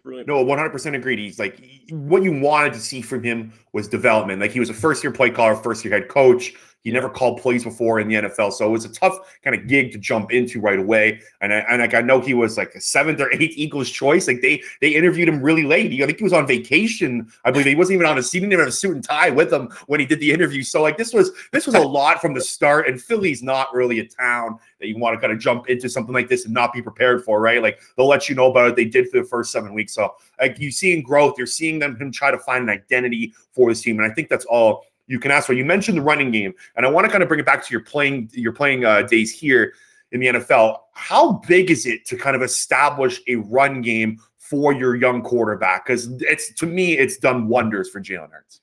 Really 0.03 0.25
no, 0.25 0.45
100% 0.45 0.95
agreed. 0.95 1.19
He's 1.19 1.39
like 1.39 1.63
what 1.91 2.23
you 2.23 2.41
wanted 2.41 2.73
to 2.75 2.81
see 2.81 3.03
from 3.03 3.23
him 3.23 3.53
was 3.73 3.89
development. 3.89 4.41
Like 4.41 4.51
he 4.51 4.61
was 4.61 4.71
a 4.71 4.75
first 4.75 5.05
year 5.05 5.13
play 5.13 5.31
caller, 5.31 5.57
first 5.57 5.85
year 5.85 5.93
head 5.93 6.09
coach. 6.09 6.55
He 6.85 6.93
never 6.93 7.09
called 7.09 7.41
plays 7.41 7.65
before 7.65 7.99
in 7.99 8.09
the 8.09 8.15
NFL, 8.15 8.53
so 8.53 8.67
it 8.67 8.71
was 8.71 8.85
a 8.85 8.91
tough 8.91 9.19
kind 9.43 9.57
of 9.57 9.67
gig 9.67 9.91
to 9.93 9.99
jump 9.99 10.33
into 10.33 10.61
right 10.61 10.79
away. 10.79 11.21
And 11.41 11.53
I, 11.53 11.57
and 11.71 11.81
like 11.81 11.95
I 11.95 12.03
know 12.03 12.21
he 12.21 12.35
was 12.35 12.59
like 12.59 12.75
a 12.75 12.81
seventh 12.81 13.21
or 13.21 13.33
eighth 13.33 13.57
Eagles 13.57 13.91
choice. 13.91 14.29
Like 14.29 14.43
they 14.43 14.63
they 14.83 14.91
interviewed 14.91 15.29
him 15.29 15.41
really 15.41 15.63
late. 15.63 15.91
I 16.03 16.07
think 16.07 16.19
he 16.19 16.25
was 16.25 16.35
on 16.35 16.47
vacation. 16.47 17.33
I 17.47 17.51
believe 17.51 17.67
he 17.67 17.75
wasn't 17.75 17.95
even 17.95 18.07
on 18.07 18.19
a 18.19 18.23
seat. 18.23 18.39
He 18.39 18.41
didn't 18.41 18.53
even 18.53 18.65
have 18.67 18.69
a 18.69 18.77
suit 18.77 18.95
and 18.95 19.03
tie 19.03 19.31
with 19.31 19.51
him 19.51 19.71
when 19.87 19.99
he 19.99 20.05
did 20.05 20.21
the 20.21 20.31
interview. 20.31 20.63
So 20.63 20.83
like 20.83 20.99
this 20.99 21.15
was 21.15 21.33
this 21.53 21.65
was 21.65 21.75
a 21.75 21.81
lot 21.81 22.21
from 22.21 22.35
the 22.35 22.41
start. 22.41 22.87
And 22.87 23.01
Philly's 23.01 23.43
not 23.43 23.73
really 23.75 24.01
a 24.01 24.07
town 24.07 24.59
that 24.79 24.89
you 24.89 24.99
want 24.99 25.15
to 25.15 25.21
kind 25.21 25.33
of 25.33 25.39
jump 25.39 25.71
into 25.71 25.89
something 25.89 26.13
like 26.13 26.29
this 26.29 26.45
and 26.45 26.53
not 26.53 26.75
be 26.75 26.83
prepared 26.83 27.25
for, 27.25 27.41
right? 27.41 27.63
Like 27.63 27.81
they'll 27.97 28.09
let 28.09 28.29
you 28.29 28.35
know 28.35 28.51
about 28.51 28.69
it. 28.69 28.77
They 28.77 28.85
did 28.85 29.09
for 29.09 29.21
the 29.21 29.25
first 29.25 29.53
seven 29.53 29.73
weeks. 29.73 29.95
So 29.95 30.15
like 30.39 30.59
you're 30.59 30.71
seeing 30.71 31.03
growth, 31.03 31.37
you're 31.39 31.47
seeing 31.47 31.79
them 31.79 31.97
him 31.97 32.13
try 32.13 32.31
to 32.31 32.39
find 32.39 32.65
an 32.65 32.71
identity 32.71 33.33
for 33.53 33.69
his 33.71 33.81
team, 33.81 33.99
and 33.99 34.11
I 34.11 34.15
think 34.15 34.29
that's 34.29 34.45
all 34.45 34.85
you 35.07 35.19
can 35.19 35.31
ask 35.31 35.47
for. 35.47 35.53
You 35.53 35.65
mentioned 35.65 35.99
the 35.99 36.03
running 36.03 36.31
game, 36.31 36.55
and 36.77 36.87
I 36.87 36.91
want 36.91 37.05
to 37.05 37.11
kind 37.11 37.23
of 37.23 37.29
bring 37.29 37.41
it 37.41 37.47
back 37.47 37.65
to 37.65 37.71
your 37.71 37.83
playing 37.83 38.31
your 38.33 38.53
playing 38.53 38.85
uh, 38.85 39.03
days 39.03 39.33
here 39.33 39.75
in 40.13 40.21
the 40.21 40.27
NFL. 40.27 40.79
How 40.93 41.43
big 41.47 41.71
is 41.71 41.87
it 41.87 42.05
to 42.07 42.17
kind 42.17 42.37
of 42.37 42.43
establish 42.43 43.21
a 43.29 43.37
run 43.37 43.83
game 43.83 44.19
for 44.39 44.73
your 44.73 44.95
young 44.95 45.23
quarterback? 45.23 45.87
Because 45.87 46.09
it's 46.21 46.53
to 46.55 46.67
me, 46.67 46.99
it's 46.99 47.19
done 47.19 47.49
wonders 47.49 47.91
for 47.91 48.01
Jalen 48.01 48.31
Hurts. 48.31 48.61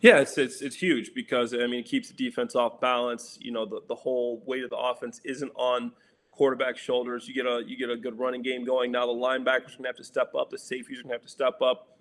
Yeah, 0.00 0.18
it's, 0.18 0.36
it's 0.36 0.62
it's 0.62 0.74
huge 0.74 1.14
because 1.14 1.54
I 1.54 1.58
mean 1.58 1.80
it 1.80 1.86
keeps 1.86 2.08
the 2.08 2.14
defense 2.14 2.56
off 2.56 2.80
balance. 2.80 3.38
You 3.40 3.52
know, 3.52 3.64
the, 3.64 3.82
the 3.88 3.94
whole 3.94 4.42
weight 4.46 4.64
of 4.64 4.70
the 4.70 4.76
offense 4.76 5.20
isn't 5.24 5.52
on 5.54 5.92
quarterback 6.32 6.76
shoulders. 6.76 7.28
You 7.28 7.34
get 7.34 7.46
a 7.46 7.62
you 7.64 7.76
get 7.76 7.88
a 7.88 7.96
good 7.96 8.18
running 8.18 8.42
game 8.42 8.64
going. 8.64 8.90
Now 8.90 9.06
the 9.06 9.12
linebackers 9.12 9.74
are 9.74 9.76
gonna 9.76 9.88
have 9.88 9.96
to 9.96 10.04
step 10.04 10.34
up. 10.34 10.50
The 10.50 10.58
safeties 10.58 10.98
are 10.98 11.02
gonna 11.02 11.14
have 11.14 11.22
to 11.22 11.28
step 11.28 11.62
up, 11.62 11.91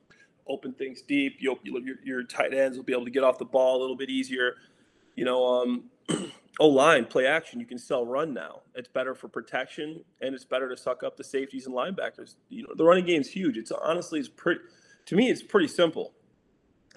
open 0.48 0.74
things 0.74 1.02
deep. 1.02 1.38
You'll, 1.40 1.60
you'll, 1.64 1.82
your, 1.82 1.96
your 2.04 2.24
tight 2.24 2.54
ends 2.54 2.78
will 2.78 2.84
be 2.84 2.94
able 2.94 3.06
to 3.06 3.12
get 3.12 3.24
off 3.24 3.38
the 3.38 3.46
ball 3.46 3.80
a 3.80 3.82
little 3.82 3.96
bit 3.96 4.10
easier. 4.10 4.56
You 5.16 5.26
know, 5.26 5.46
um, 5.46 5.84
O 6.60 6.68
line 6.68 7.06
play 7.06 7.26
action. 7.26 7.60
You 7.60 7.66
can 7.66 7.78
sell 7.78 8.06
run 8.06 8.34
now. 8.34 8.62
It's 8.76 8.88
better 8.88 9.16
for 9.16 9.28
protection 9.28 10.04
and 10.20 10.36
it's 10.36 10.46
better 10.46 10.70
to 10.70 10.78
suck 10.78 11.04
up 11.04 11.18
the 11.18 11.24
safeties 11.24 11.66
and 11.66 11.76
linebackers. 11.76 12.36
You 12.50 12.64
know, 12.64 12.70
the 12.76 12.84
running 12.84 13.06
game's 13.06 13.30
huge. 13.30 13.58
It's 13.58 13.72
honestly 13.72 14.20
it's 14.20 14.30
pretty. 14.30 14.62
To 15.08 15.16
me, 15.16 15.30
it's 15.30 15.42
pretty 15.42 15.68
simple. 15.68 16.14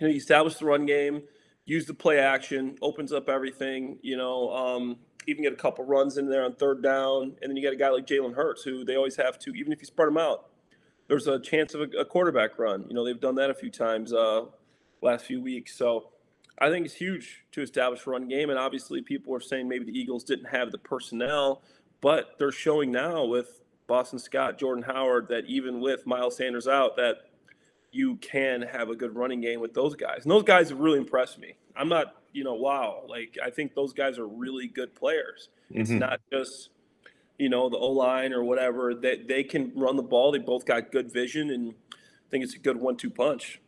You 0.00 0.08
know, 0.08 0.10
you 0.10 0.18
establish 0.18 0.56
the 0.56 0.66
run 0.66 0.86
game, 0.86 1.22
use 1.64 1.86
the 1.86 1.94
play 1.94 2.18
action, 2.18 2.76
opens 2.82 3.12
up 3.12 3.28
everything. 3.28 3.98
You 4.02 4.16
know, 4.16 4.50
um, 4.50 4.96
even 5.26 5.44
get 5.44 5.52
a 5.52 5.56
couple 5.56 5.84
runs 5.84 6.18
in 6.18 6.28
there 6.28 6.44
on 6.44 6.54
third 6.56 6.82
down, 6.82 7.36
and 7.40 7.50
then 7.50 7.56
you 7.56 7.62
got 7.62 7.72
a 7.72 7.76
guy 7.76 7.90
like 7.90 8.06
Jalen 8.06 8.34
Hurts, 8.34 8.62
who 8.62 8.84
they 8.84 8.96
always 8.96 9.16
have 9.16 9.38
to, 9.40 9.52
even 9.52 9.72
if 9.72 9.80
you 9.80 9.86
spread 9.86 10.08
them 10.08 10.18
out, 10.18 10.50
there's 11.08 11.26
a 11.26 11.38
chance 11.38 11.74
of 11.74 11.80
a, 11.82 12.00
a 12.00 12.04
quarterback 12.04 12.58
run. 12.58 12.84
You 12.88 12.94
know, 12.94 13.04
they've 13.04 13.20
done 13.20 13.34
that 13.36 13.50
a 13.50 13.54
few 13.54 13.70
times 13.70 14.12
uh, 14.12 14.46
last 15.02 15.24
few 15.24 15.40
weeks. 15.40 15.74
So 15.76 16.08
I 16.58 16.70
think 16.70 16.86
it's 16.86 16.94
huge 16.94 17.44
to 17.52 17.62
establish 17.62 18.06
a 18.06 18.10
run 18.10 18.28
game, 18.28 18.50
and 18.50 18.58
obviously 18.58 19.02
people 19.02 19.34
are 19.34 19.40
saying 19.40 19.68
maybe 19.68 19.84
the 19.84 19.98
Eagles 19.98 20.24
didn't 20.24 20.46
have 20.46 20.70
the 20.72 20.78
personnel, 20.78 21.62
but 22.00 22.36
they're 22.38 22.52
showing 22.52 22.90
now 22.92 23.24
with 23.24 23.60
Boston 23.86 24.18
Scott, 24.18 24.58
Jordan 24.58 24.84
Howard, 24.84 25.28
that 25.28 25.44
even 25.46 25.80
with 25.80 26.06
Miles 26.06 26.36
Sanders 26.36 26.66
out, 26.68 26.96
that 26.96 27.16
you 27.92 28.16
can 28.16 28.62
have 28.62 28.88
a 28.88 28.96
good 28.96 29.14
running 29.14 29.40
game 29.40 29.60
with 29.60 29.74
those 29.74 29.94
guys. 29.94 30.22
And 30.22 30.30
those 30.30 30.42
guys 30.42 30.70
have 30.70 30.78
really 30.80 30.98
impressed 30.98 31.38
me. 31.38 31.54
I'm 31.76 31.88
not, 31.88 32.16
you 32.32 32.42
know, 32.42 32.54
wow. 32.54 33.04
Like 33.08 33.36
I 33.44 33.50
think 33.50 33.74
those 33.74 33.92
guys 33.92 34.18
are 34.18 34.26
really 34.26 34.66
good 34.68 34.94
players. 34.94 35.48
It's 35.70 35.90
Mhm. 35.90 36.00
not 36.00 36.20
just, 36.32 36.70
you 37.38 37.48
know, 37.48 37.68
the 37.68 37.76
O 37.76 37.90
line 37.90 38.32
or 38.32 38.44
whatever. 38.44 38.94
They 38.94 39.16
they 39.16 39.44
can 39.44 39.72
run 39.74 39.96
the 39.96 40.02
ball. 40.02 40.32
They 40.32 40.38
both 40.38 40.64
got 40.64 40.92
good 40.92 41.12
vision, 41.12 41.50
and 41.50 41.74
I 41.92 42.30
think 42.30 42.44
it's 42.44 42.54
a 42.54 42.58
good 42.58 42.76
one-two 42.76 43.10
punch. 43.10 43.60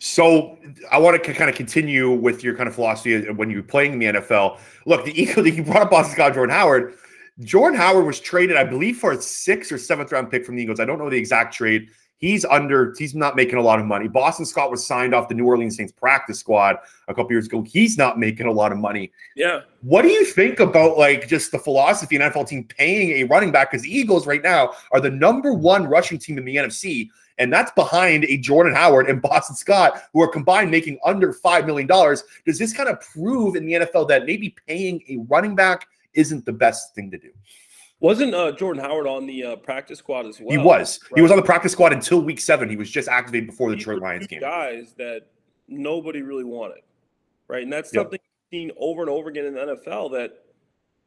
So 0.00 0.58
I 0.90 0.98
want 0.98 1.22
to 1.22 1.34
kind 1.34 1.50
of 1.50 1.56
continue 1.56 2.12
with 2.12 2.44
your 2.44 2.56
kind 2.56 2.68
of 2.68 2.74
philosophy 2.74 3.28
when 3.32 3.50
you're 3.50 3.62
playing 3.62 3.94
in 3.94 3.98
the 3.98 4.20
NFL. 4.20 4.58
Look, 4.86 5.04
the 5.04 5.20
Eagles, 5.20 5.46
you 5.48 5.64
brought 5.64 5.82
up 5.82 5.90
Boston 5.90 6.14
Scott, 6.14 6.34
Jordan 6.34 6.54
Howard. 6.54 6.94
Jordan 7.40 7.78
Howard 7.78 8.04
was 8.04 8.18
traded, 8.20 8.56
I 8.56 8.64
believe, 8.64 8.98
for 8.98 9.12
a 9.12 9.20
sixth 9.20 9.70
or 9.70 9.78
seventh 9.78 10.10
round 10.12 10.30
pick 10.30 10.44
from 10.44 10.56
the 10.56 10.62
Eagles. 10.62 10.80
I 10.80 10.84
don't 10.84 10.98
know 10.98 11.10
the 11.10 11.16
exact 11.16 11.54
trade. 11.54 11.88
He's 12.18 12.44
under, 12.44 12.94
he's 12.98 13.14
not 13.14 13.36
making 13.36 13.56
a 13.56 13.62
lot 13.62 13.78
of 13.78 13.86
money. 13.86 14.08
Boston 14.08 14.44
Scott 14.44 14.70
was 14.70 14.84
signed 14.84 15.14
off 15.14 15.28
the 15.28 15.34
New 15.34 15.46
Orleans 15.46 15.76
Saints 15.76 15.92
practice 15.92 16.40
squad 16.40 16.76
a 17.06 17.14
couple 17.14 17.30
years 17.30 17.46
ago. 17.46 17.62
He's 17.62 17.96
not 17.96 18.18
making 18.18 18.46
a 18.46 18.52
lot 18.52 18.72
of 18.72 18.78
money. 18.78 19.12
Yeah, 19.36 19.60
What 19.82 20.02
do 20.02 20.08
you 20.08 20.24
think 20.24 20.58
about 20.58 20.98
like 20.98 21.28
just 21.28 21.52
the 21.52 21.58
philosophy 21.60 22.16
an 22.16 22.22
NFL 22.22 22.48
team 22.48 22.64
paying 22.64 23.10
a 23.12 23.24
running 23.24 23.52
back? 23.52 23.70
Because 23.70 23.84
the 23.84 23.96
Eagles 23.96 24.26
right 24.26 24.42
now 24.42 24.72
are 24.90 25.00
the 25.00 25.10
number 25.10 25.52
one 25.52 25.86
rushing 25.86 26.18
team 26.18 26.38
in 26.38 26.44
the 26.44 26.56
NFC, 26.56 27.08
and 27.38 27.52
that's 27.52 27.70
behind 27.72 28.24
a 28.24 28.36
Jordan 28.36 28.74
Howard 28.74 29.08
and 29.08 29.22
Boston 29.22 29.54
Scott, 29.54 30.02
who 30.12 30.20
are 30.20 30.28
combined 30.28 30.72
making 30.72 30.98
under 31.04 31.32
five 31.32 31.66
million 31.66 31.86
dollars. 31.86 32.24
Does 32.44 32.58
this 32.58 32.72
kind 32.72 32.88
of 32.88 33.00
prove 33.00 33.54
in 33.54 33.64
the 33.64 33.74
NFL 33.74 34.08
that 34.08 34.26
maybe 34.26 34.56
paying 34.66 35.02
a 35.08 35.18
running 35.28 35.54
back 35.54 35.86
isn't 36.14 36.44
the 36.44 36.52
best 36.52 36.96
thing 36.96 37.12
to 37.12 37.18
do? 37.18 37.30
Wasn't 38.00 38.34
uh, 38.34 38.52
Jordan 38.52 38.82
Howard 38.82 39.06
on 39.06 39.26
the 39.26 39.44
uh, 39.44 39.56
practice 39.56 39.98
squad 39.98 40.26
as 40.26 40.40
well? 40.40 40.50
he 40.50 40.58
was. 40.58 41.00
He 41.14 41.20
was 41.20 41.30
on 41.30 41.36
the 41.36 41.42
practice 41.42 41.72
squad 41.72 41.92
until 41.92 42.22
week 42.22 42.40
seven. 42.40 42.68
He 42.68 42.76
was 42.76 42.90
just 42.90 43.08
activated 43.08 43.48
before 43.48 43.70
the 43.70 43.76
These 43.76 43.84
Detroit 43.84 44.02
Lions 44.02 44.26
game. 44.26 44.40
Guys 44.40 44.94
that 44.98 45.26
nobody 45.66 46.22
really 46.22 46.44
wanted, 46.44 46.82
right? 47.48 47.62
And 47.62 47.72
that's 47.72 47.92
something 47.92 48.18
you've 48.22 48.60
seen 48.60 48.70
over 48.78 49.02
and 49.02 49.10
over 49.10 49.28
again 49.28 49.46
in 49.46 49.54
the 49.54 49.60
NFL. 49.60 50.12
That 50.12 50.44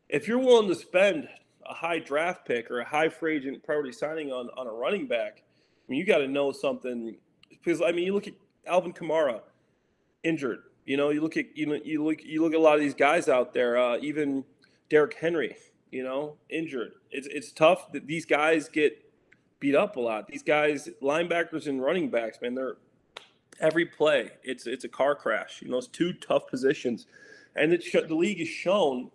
if 0.10 0.28
you're 0.28 0.40
willing 0.40 0.68
to 0.68 0.76
spend 0.76 1.30
a 1.70 1.74
high 1.74 2.00
draft 2.00 2.46
pick 2.46 2.70
or 2.70 2.82
a 2.82 2.86
high 2.86 3.08
free 3.10 3.38
agent 3.38 3.64
priority 3.64 3.92
signing 3.92 4.32
on 4.32 4.50
on 4.58 4.68
a 4.68 4.72
running 4.72 5.08
back, 5.08 5.44
I 5.44 5.92
mean, 5.92 6.00
you 6.00 6.06
got 6.06 6.20
to 6.20 6.28
know 6.28 6.52
something. 6.52 7.16
Because 7.50 7.82
I 7.82 7.92
mean, 7.92 8.06
you 8.06 8.14
look 8.14 8.28
at 8.28 8.34
Alvin 8.68 8.92
Kamara, 8.92 9.42
injured. 10.24 10.64
You 10.86 10.98
know, 10.98 11.10
you 11.10 11.22
look 11.22 11.38
at 11.38 11.46
you 11.56 11.68
know 11.68 11.80
you 11.84 12.04
look 12.04 12.24
you 12.24 12.42
look 12.42 12.54
at 12.54 12.60
a 12.60 12.62
lot 12.62 12.76
of 12.76 12.82
these 12.82 12.94
guys 12.94 13.30
out 13.30 13.54
there. 13.54 13.78
Uh, 13.78 13.98
even 14.02 14.44
Derrick 14.90 15.14
Henry, 15.14 15.56
you 15.92 16.04
know, 16.04 16.38
injured. 16.50 16.94
It's 17.12 17.28
it's 17.28 17.52
tough 17.52 17.92
that 17.92 18.08
these 18.08 18.26
guys 18.26 18.70
get 18.70 19.04
beat 19.60 19.76
up 19.76 19.96
a 19.96 20.00
lot. 20.00 20.28
These 20.28 20.44
guys, 20.44 20.90
linebackers 21.02 21.68
and 21.68 21.82
running 21.82 22.10
backs, 22.10 22.40
man, 22.42 22.56
they're 22.56 22.78
every 23.60 23.86
play. 23.86 24.32
It's 24.44 24.66
it's 24.68 24.84
a 24.84 24.90
car 24.90 25.16
crash. 25.16 25.62
You 25.62 25.70
know, 25.70 25.78
it's 25.78 25.88
two 25.88 26.14
tough 26.14 26.48
positions, 26.48 27.06
and 27.56 27.74
it, 27.74 27.86
the 28.08 28.16
league 28.16 28.40
has 28.40 28.48
shown 28.48 29.12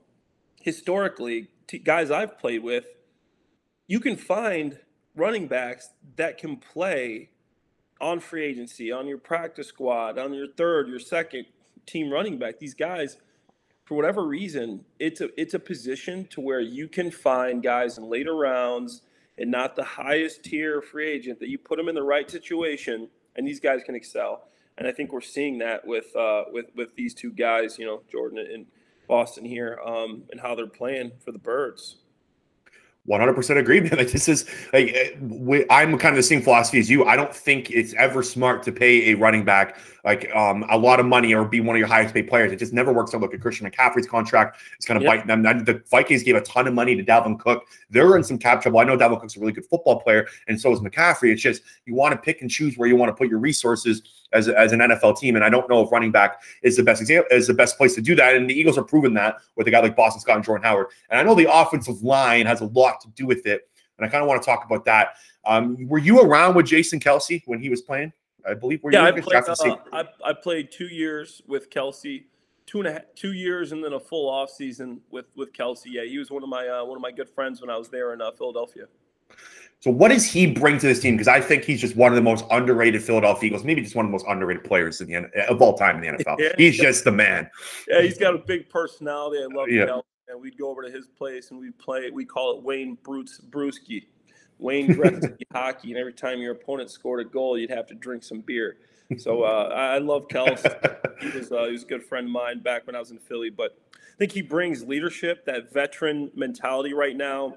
historically, 0.61 1.49
t- 1.69 1.79
guys 1.79 2.11
I've 2.11 2.39
played 2.39 2.63
with, 2.63 2.87
you 3.87 4.01
can 4.01 4.17
find 4.17 4.81
running 5.15 5.47
backs 5.47 5.91
that 6.17 6.39
can 6.39 6.57
play 6.57 7.31
on 8.01 8.21
free 8.21 8.45
agency, 8.45 8.93
on 8.93 9.07
your 9.07 9.19
practice 9.19 9.69
squad, 9.69 10.19
on 10.19 10.35
your 10.35 10.49
third, 10.49 10.89
your 10.89 10.99
second 10.99 11.47
team 11.87 12.11
running 12.11 12.37
back. 12.37 12.59
These 12.59 12.75
guys, 12.75 13.17
for 13.87 13.95
whatever 13.95 14.27
reason, 14.27 14.85
it's 14.99 15.21
a 15.21 15.29
it's 15.41 15.55
a 15.55 15.59
position 15.59 16.27
to 16.31 16.41
where 16.41 16.61
you 16.61 16.89
can 16.89 17.11
find 17.11 17.63
guys 17.63 17.99
in 17.99 18.11
later 18.11 18.37
rounds 18.37 19.03
and 19.39 19.51
not 19.51 19.77
the 19.77 19.85
highest 19.85 20.43
tier 20.43 20.83
free 20.83 21.09
agent 21.09 21.39
that 21.39 21.49
you 21.49 21.57
put 21.57 21.77
them 21.79 21.89
in 21.89 21.95
the 21.95 22.03
right 22.03 22.29
situation 22.31 23.09
and 23.37 23.47
these 23.47 23.61
guys 23.61 23.83
can 23.85 23.95
excel. 23.95 24.49
And 24.79 24.89
I 24.89 24.93
think 24.93 25.13
we're 25.13 25.21
seeing 25.21 25.59
that 25.59 25.87
with 25.87 26.15
uh, 26.17 26.45
with 26.53 26.67
with 26.75 26.95
these 26.97 27.15
two 27.15 27.31
guys, 27.31 27.79
you 27.79 27.87
know, 27.87 28.03
Jordan 28.11 28.39
and 28.39 28.67
Boston 29.09 29.45
here, 29.45 29.79
um, 29.87 30.25
and 30.31 30.41
how 30.41 30.55
they're 30.57 30.67
playing 30.67 31.13
for 31.25 31.31
the 31.31 31.39
Birds. 31.39 31.97
One 33.07 33.21
hundred 33.21 33.35
percent 33.35 33.59
agree, 33.59 33.81
man. 33.81 33.93
Like 33.97 34.11
this 34.11 34.29
is 34.29 34.47
like 34.73 34.93
eh, 34.95 35.65
I'm 35.71 35.97
kind 35.97 36.13
of 36.13 36.17
the 36.17 36.25
same 36.25 36.43
philosophy 36.43 36.81
as 36.81 36.91
you. 36.91 37.05
I 37.05 37.15
don't 37.15 37.35
think 37.35 37.71
it's 37.71 37.95
ever 37.95 38.23
smart 38.23 38.65
to 38.65 38.73
pay 38.73 39.13
a 39.13 39.15
running 39.15 39.45
back 39.45 39.79
like 40.07 40.33
um, 40.35 40.65
a 40.71 40.79
lot 40.79 41.01
of 41.01 41.05
money 41.05 41.35
or 41.35 41.45
be 41.45 41.61
one 41.61 41.75
of 41.75 41.79
your 41.79 41.89
highest 41.89 42.15
paid 42.15 42.29
players. 42.29 42.53
It 42.53 42.57
just 42.57 42.73
never 42.73 42.93
works 42.93 43.13
out. 43.13 43.21
Look 43.21 43.35
at 43.35 43.41
Christian 43.41 43.69
McCaffrey's 43.69 44.07
contract; 44.07 44.59
it's 44.77 44.87
kind 44.87 44.97
of 44.97 45.03
Yeah. 45.03 45.17
biting 45.17 45.27
them. 45.27 45.43
The 45.65 45.83
Vikings 45.91 46.23
gave 46.23 46.37
a 46.37 46.41
ton 46.43 46.69
of 46.69 46.73
money 46.75 46.95
to 46.97 47.05
Dalvin 47.05 47.39
Cook. 47.39 47.67
They're 47.91 48.17
in 48.17 48.23
some 48.23 48.39
cap 48.39 48.63
trouble. 48.63 48.79
I 48.79 48.85
know 48.85 48.97
Dalvin 48.97 49.21
Cook's 49.21 49.37
a 49.37 49.41
really 49.41 49.53
good 49.53 49.67
football 49.67 50.01
player, 50.01 50.29
and 50.47 50.59
so 50.59 50.73
is 50.73 50.79
McCaffrey. 50.81 51.33
It's 51.33 51.43
just 51.43 51.63
you 51.85 51.95
want 51.95 52.13
to 52.13 52.19
pick 52.19 52.41
and 52.41 52.49
choose 52.51 52.79
where 52.79 52.89
you 52.89 52.95
want 52.97 53.11
to 53.11 53.15
put 53.15 53.29
your 53.29 53.41
resources 53.41 54.03
as, 54.33 54.49
as 54.49 54.73
an 54.73 54.81
NFL 54.81 55.19
team. 55.19 55.35
And 55.35 55.45
I 55.45 55.51
don't 55.51 55.69
know 55.69 55.83
if 55.83 55.91
running 55.91 56.13
back 56.13 56.41
is 56.63 56.77
the 56.77 56.85
best 56.85 57.01
example 57.01 57.27
is 57.37 57.49
the 57.49 57.55
best 57.55 57.77
place 57.77 57.95
to 57.97 58.01
do 58.01 58.15
that. 58.15 58.37
And 58.37 58.49
the 58.49 58.55
Eagles 58.55 58.79
are 58.79 58.85
proving 58.85 59.15
that 59.15 59.37
with 59.57 59.67
a 59.67 59.71
guy 59.73 59.81
like 59.81 59.97
Boston 59.97 60.21
Scott 60.21 60.37
and 60.37 60.45
Jordan 60.45 60.65
Howard. 60.65 60.87
And 61.11 61.19
I 61.19 61.25
know 61.25 61.35
the 61.35 61.53
offensive 61.53 62.03
line 62.03 62.47
has 62.47 62.61
a 62.61 62.67
lot 62.67 63.01
to 63.01 63.09
do 63.11 63.27
with 63.27 63.45
it. 63.47 63.69
And 63.99 64.07
I 64.07 64.11
kind 64.11 64.23
of 64.23 64.29
want 64.29 64.41
to 64.43 64.47
talk 64.47 64.65
about 64.65 64.85
that. 64.85 65.15
Um, 65.45 65.89
were 65.89 65.99
you 65.99 66.21
around 66.21 66.55
with 66.55 66.67
Jason 66.67 67.01
Kelce 67.01 67.43
when 67.47 67.61
he 67.61 67.69
was 67.71 67.83
playing? 67.83 68.13
I 68.49 68.55
believe 68.55 68.83
were 68.83 68.93
Yeah, 68.93 69.09
you 69.09 69.17
I 69.17 69.21
played. 69.21 69.45
Uh, 69.49 69.75
I, 69.93 70.05
I 70.25 70.33
played 70.33 70.71
two 70.71 70.87
years 70.87 71.43
with 71.47 71.71
Kelce, 71.71 72.25
two 72.67 72.79
and 72.79 72.89
a 72.89 72.93
half, 72.93 73.03
two 73.15 73.33
years, 73.33 73.73
and 73.73 73.83
then 73.83 73.95
a 73.95 74.01
full 74.01 74.29
off 74.29 74.51
season 74.51 75.01
with 75.11 75.27
with 75.37 75.53
Kelce. 75.53 75.85
Yeah, 75.87 76.05
he 76.05 76.19
was 76.19 76.31
one 76.31 76.43
of 76.43 76.49
my 76.49 76.69
uh, 76.69 76.85
one 76.85 76.97
of 76.97 77.03
my 77.03 77.13
good 77.13 77.29
friends 77.29 77.61
when 77.61 77.71
I 77.71 77.77
was 77.77 77.89
there 77.89 78.13
in 78.13 78.21
uh, 78.21 78.31
Philadelphia. 78.33 78.87
So 79.81 79.91
what 79.91 80.09
does 80.09 80.25
he 80.25 80.47
bring 80.47 80.79
to 80.79 80.87
this 80.87 81.01
team? 81.01 81.15
Because 81.15 81.29
I 81.29 81.41
think 81.41 81.65
he's 81.65 81.81
just 81.81 81.97
one 81.97 82.11
of 82.11 82.17
the 82.17 82.23
most 82.23 82.45
underrated 82.51 83.03
Philadelphia 83.03 83.49
Eagles, 83.49 83.63
maybe 83.63 83.83
just 83.83 83.95
one 83.95 84.07
of 84.07 84.11
the 84.11 84.13
most 84.13 84.27
underrated 84.27 84.65
players 84.65 85.01
in 85.01 85.09
the 85.09 85.49
of 85.49 85.61
all 85.61 85.77
time 85.77 86.03
in 86.03 86.17
the 86.17 86.25
NFL. 86.25 86.39
Yeah. 86.39 86.53
He's 86.57 86.77
just 86.77 87.05
the 87.05 87.13
man. 87.13 87.51
Yeah, 87.89 88.01
he's 88.01 88.19
got 88.19 88.35
a 88.35 88.39
big 88.39 88.69
personality. 88.69 89.43
I 89.43 89.55
love 89.55 89.69
Yeah. 89.69 89.87
Kelce. 89.87 90.03
And 90.29 90.41
we'd 90.41 90.59
go 90.59 90.71
over 90.71 90.83
to 90.83 90.91
his 90.91 91.07
place 91.07 91.53
and 91.53 91.61
we'd 91.61 91.79
play. 91.79 92.11
We 92.11 92.25
call 92.25 92.59
it 92.59 92.65
Wayne 92.65 92.99
Bruce 93.05 93.41
Brewski, 93.49 94.07
Wayne 94.59 94.89
Gretzky 94.89 95.43
hockey. 95.53 95.91
And 95.91 95.99
every 95.99 96.13
time 96.13 96.41
your 96.41 96.53
opponent 96.53 96.91
scored 96.91 97.21
a 97.21 97.25
goal, 97.25 97.59
you'd 97.59 97.71
have 97.71 97.87
to 97.89 97.95
drink 97.95 98.23
some 98.23 98.41
beer. 98.41 98.77
So 99.19 99.43
uh, 99.45 99.71
I 99.73 99.99
love 99.99 100.29
Kelce. 100.29 100.65
he 101.21 101.39
was 101.39 101.53
uh, 101.53 101.67
he 101.67 101.73
was 101.73 101.85
a 101.85 101.87
good 101.87 102.03
friend 102.03 102.27
of 102.27 102.33
mine 102.33 102.61
back 102.61 102.87
when 102.87 102.97
I 102.97 102.99
was 102.99 103.11
in 103.11 103.19
Philly. 103.19 103.51
But 103.51 103.79
I 103.95 104.17
think 104.19 104.33
he 104.33 104.43
brings 104.43 104.85
leadership, 104.85 105.45
that 105.47 105.73
veteran 105.73 106.31
mentality 106.35 106.93
right 106.93 107.17
now. 107.17 107.57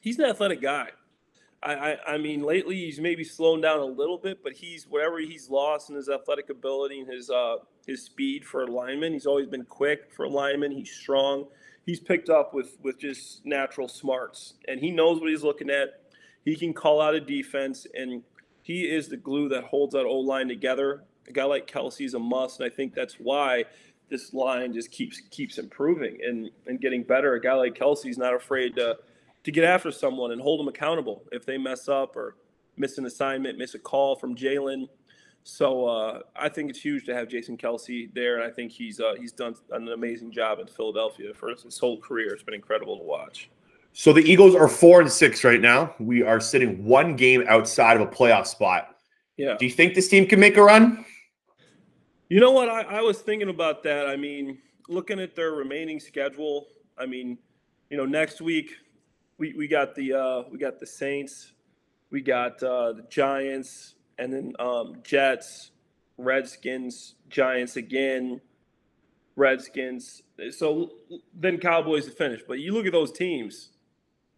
He's 0.00 0.18
an 0.18 0.26
athletic 0.26 0.62
guy. 0.62 0.90
I, 1.62 1.74
I, 1.74 2.14
I 2.14 2.18
mean, 2.18 2.42
lately 2.42 2.76
he's 2.76 3.00
maybe 3.00 3.24
slowing 3.24 3.60
down 3.60 3.80
a 3.80 3.84
little 3.84 4.18
bit, 4.18 4.44
but 4.44 4.52
he's 4.52 4.86
whatever 4.86 5.18
he's 5.18 5.50
lost 5.50 5.90
in 5.90 5.96
his 5.96 6.08
athletic 6.08 6.50
ability 6.50 7.00
and 7.00 7.08
his 7.12 7.30
uh, 7.30 7.56
his 7.86 8.04
speed 8.04 8.44
for 8.44 8.62
a 8.62 8.66
lineman. 8.66 9.12
He's 9.12 9.26
always 9.26 9.46
been 9.46 9.64
quick 9.64 10.12
for 10.12 10.24
a 10.24 10.28
lineman. 10.28 10.70
He's 10.70 10.90
strong. 10.90 11.46
He's 11.84 11.98
picked 11.98 12.28
up 12.28 12.54
with 12.54 12.78
with 12.82 13.00
just 13.00 13.44
natural 13.44 13.88
smarts, 13.88 14.54
and 14.68 14.78
he 14.78 14.90
knows 14.92 15.20
what 15.20 15.30
he's 15.30 15.42
looking 15.42 15.70
at. 15.70 16.02
He 16.48 16.56
can 16.56 16.72
call 16.72 17.02
out 17.02 17.14
a 17.14 17.20
defense, 17.20 17.86
and 17.94 18.22
he 18.62 18.88
is 18.88 19.08
the 19.08 19.18
glue 19.18 19.50
that 19.50 19.64
holds 19.64 19.92
that 19.92 20.06
O 20.06 20.14
line 20.20 20.48
together. 20.48 21.04
A 21.28 21.32
guy 21.32 21.44
like 21.44 21.70
Kelce's 21.70 22.14
a 22.14 22.18
must, 22.18 22.58
and 22.58 22.72
I 22.72 22.74
think 22.74 22.94
that's 22.94 23.16
why 23.16 23.66
this 24.08 24.32
line 24.32 24.72
just 24.72 24.90
keeps 24.90 25.20
keeps 25.30 25.58
improving 25.58 26.16
and 26.26 26.48
and 26.66 26.80
getting 26.80 27.02
better. 27.02 27.34
A 27.34 27.40
guy 27.40 27.52
like 27.52 27.74
Kelce's 27.74 28.16
not 28.16 28.32
afraid 28.32 28.76
to 28.76 28.96
to 29.44 29.50
get 29.50 29.64
after 29.64 29.92
someone 29.92 30.32
and 30.32 30.40
hold 30.40 30.58
them 30.58 30.68
accountable 30.68 31.22
if 31.32 31.44
they 31.44 31.58
mess 31.58 31.86
up 31.86 32.16
or 32.16 32.36
miss 32.78 32.96
an 32.96 33.04
assignment, 33.04 33.58
miss 33.58 33.74
a 33.74 33.78
call 33.78 34.16
from 34.16 34.34
Jalen. 34.34 34.88
So 35.44 35.84
uh, 35.84 36.20
I 36.34 36.48
think 36.48 36.70
it's 36.70 36.80
huge 36.80 37.04
to 37.06 37.14
have 37.14 37.28
Jason 37.28 37.58
Kelce 37.58 38.08
there, 38.14 38.36
and 38.36 38.50
I 38.50 38.50
think 38.50 38.72
he's 38.72 39.00
uh, 39.00 39.16
he's 39.20 39.32
done 39.32 39.54
an 39.70 39.88
amazing 39.88 40.32
job 40.32 40.60
in 40.60 40.66
Philadelphia 40.66 41.34
for 41.34 41.50
his 41.50 41.78
whole 41.78 42.00
career. 42.00 42.32
It's 42.32 42.42
been 42.42 42.54
incredible 42.54 42.96
to 42.96 43.04
watch. 43.04 43.50
So 43.92 44.12
the 44.12 44.20
Eagles 44.20 44.54
are 44.54 44.68
four 44.68 45.00
and 45.00 45.10
six 45.10 45.42
right 45.42 45.60
now. 45.60 45.94
We 45.98 46.22
are 46.22 46.40
sitting 46.40 46.84
one 46.84 47.16
game 47.16 47.44
outside 47.48 48.00
of 48.00 48.02
a 48.02 48.10
playoff 48.10 48.46
spot. 48.46 48.96
Yeah. 49.36 49.56
Do 49.58 49.66
you 49.66 49.72
think 49.72 49.94
this 49.94 50.08
team 50.08 50.26
can 50.26 50.38
make 50.40 50.56
a 50.56 50.62
run? 50.62 51.04
You 52.28 52.40
know 52.40 52.52
what? 52.52 52.68
I, 52.68 52.82
I 52.82 53.00
was 53.00 53.18
thinking 53.20 53.48
about 53.48 53.82
that. 53.84 54.06
I 54.06 54.16
mean, 54.16 54.58
looking 54.88 55.18
at 55.18 55.34
their 55.34 55.52
remaining 55.52 55.98
schedule, 55.98 56.66
I 56.98 57.06
mean, 57.06 57.38
you 57.90 57.96
know, 57.96 58.04
next 58.04 58.40
week 58.40 58.72
we, 59.38 59.54
we 59.54 59.66
got 59.68 59.94
the 59.94 60.12
uh, 60.12 60.42
we 60.50 60.58
got 60.58 60.78
the 60.78 60.86
Saints, 60.86 61.52
we 62.10 62.20
got 62.20 62.62
uh, 62.62 62.92
the 62.92 63.06
Giants, 63.08 63.94
and 64.18 64.32
then 64.32 64.52
um, 64.58 64.96
Jets, 65.02 65.70
Redskins, 66.18 67.14
Giants 67.28 67.76
again, 67.76 68.40
Redskins. 69.36 70.22
So 70.50 70.90
then 71.34 71.58
Cowboys 71.58 72.04
to 72.06 72.10
finish. 72.10 72.42
But 72.46 72.58
you 72.58 72.74
look 72.74 72.86
at 72.86 72.92
those 72.92 73.12
teams; 73.12 73.70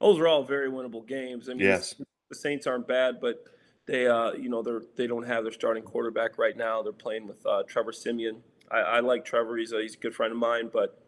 those 0.00 0.18
are 0.18 0.28
all 0.28 0.42
very 0.42 0.70
winnable 0.70 1.06
games. 1.06 1.48
I 1.48 1.52
mean, 1.52 1.66
Yes. 1.66 1.94
the 2.28 2.34
Saints 2.34 2.66
aren't 2.66 2.88
bad, 2.88 3.20
but 3.20 3.44
they, 3.86 4.06
uh, 4.06 4.32
you 4.32 4.48
know, 4.48 4.62
they're 4.62 4.82
they 4.96 5.06
don't 5.06 5.26
have 5.26 5.44
their 5.44 5.52
starting 5.52 5.82
quarterback 5.82 6.38
right 6.38 6.56
now. 6.56 6.82
They're 6.82 6.92
playing 6.92 7.26
with 7.26 7.44
uh, 7.46 7.62
Trevor 7.64 7.92
Siemian. 7.92 8.42
I, 8.70 8.78
I 8.78 9.00
like 9.00 9.24
Trevor. 9.24 9.56
He's 9.56 9.72
a, 9.72 9.80
he's 9.82 9.94
a 9.94 9.98
good 9.98 10.14
friend 10.14 10.32
of 10.32 10.38
mine, 10.38 10.70
but 10.72 11.02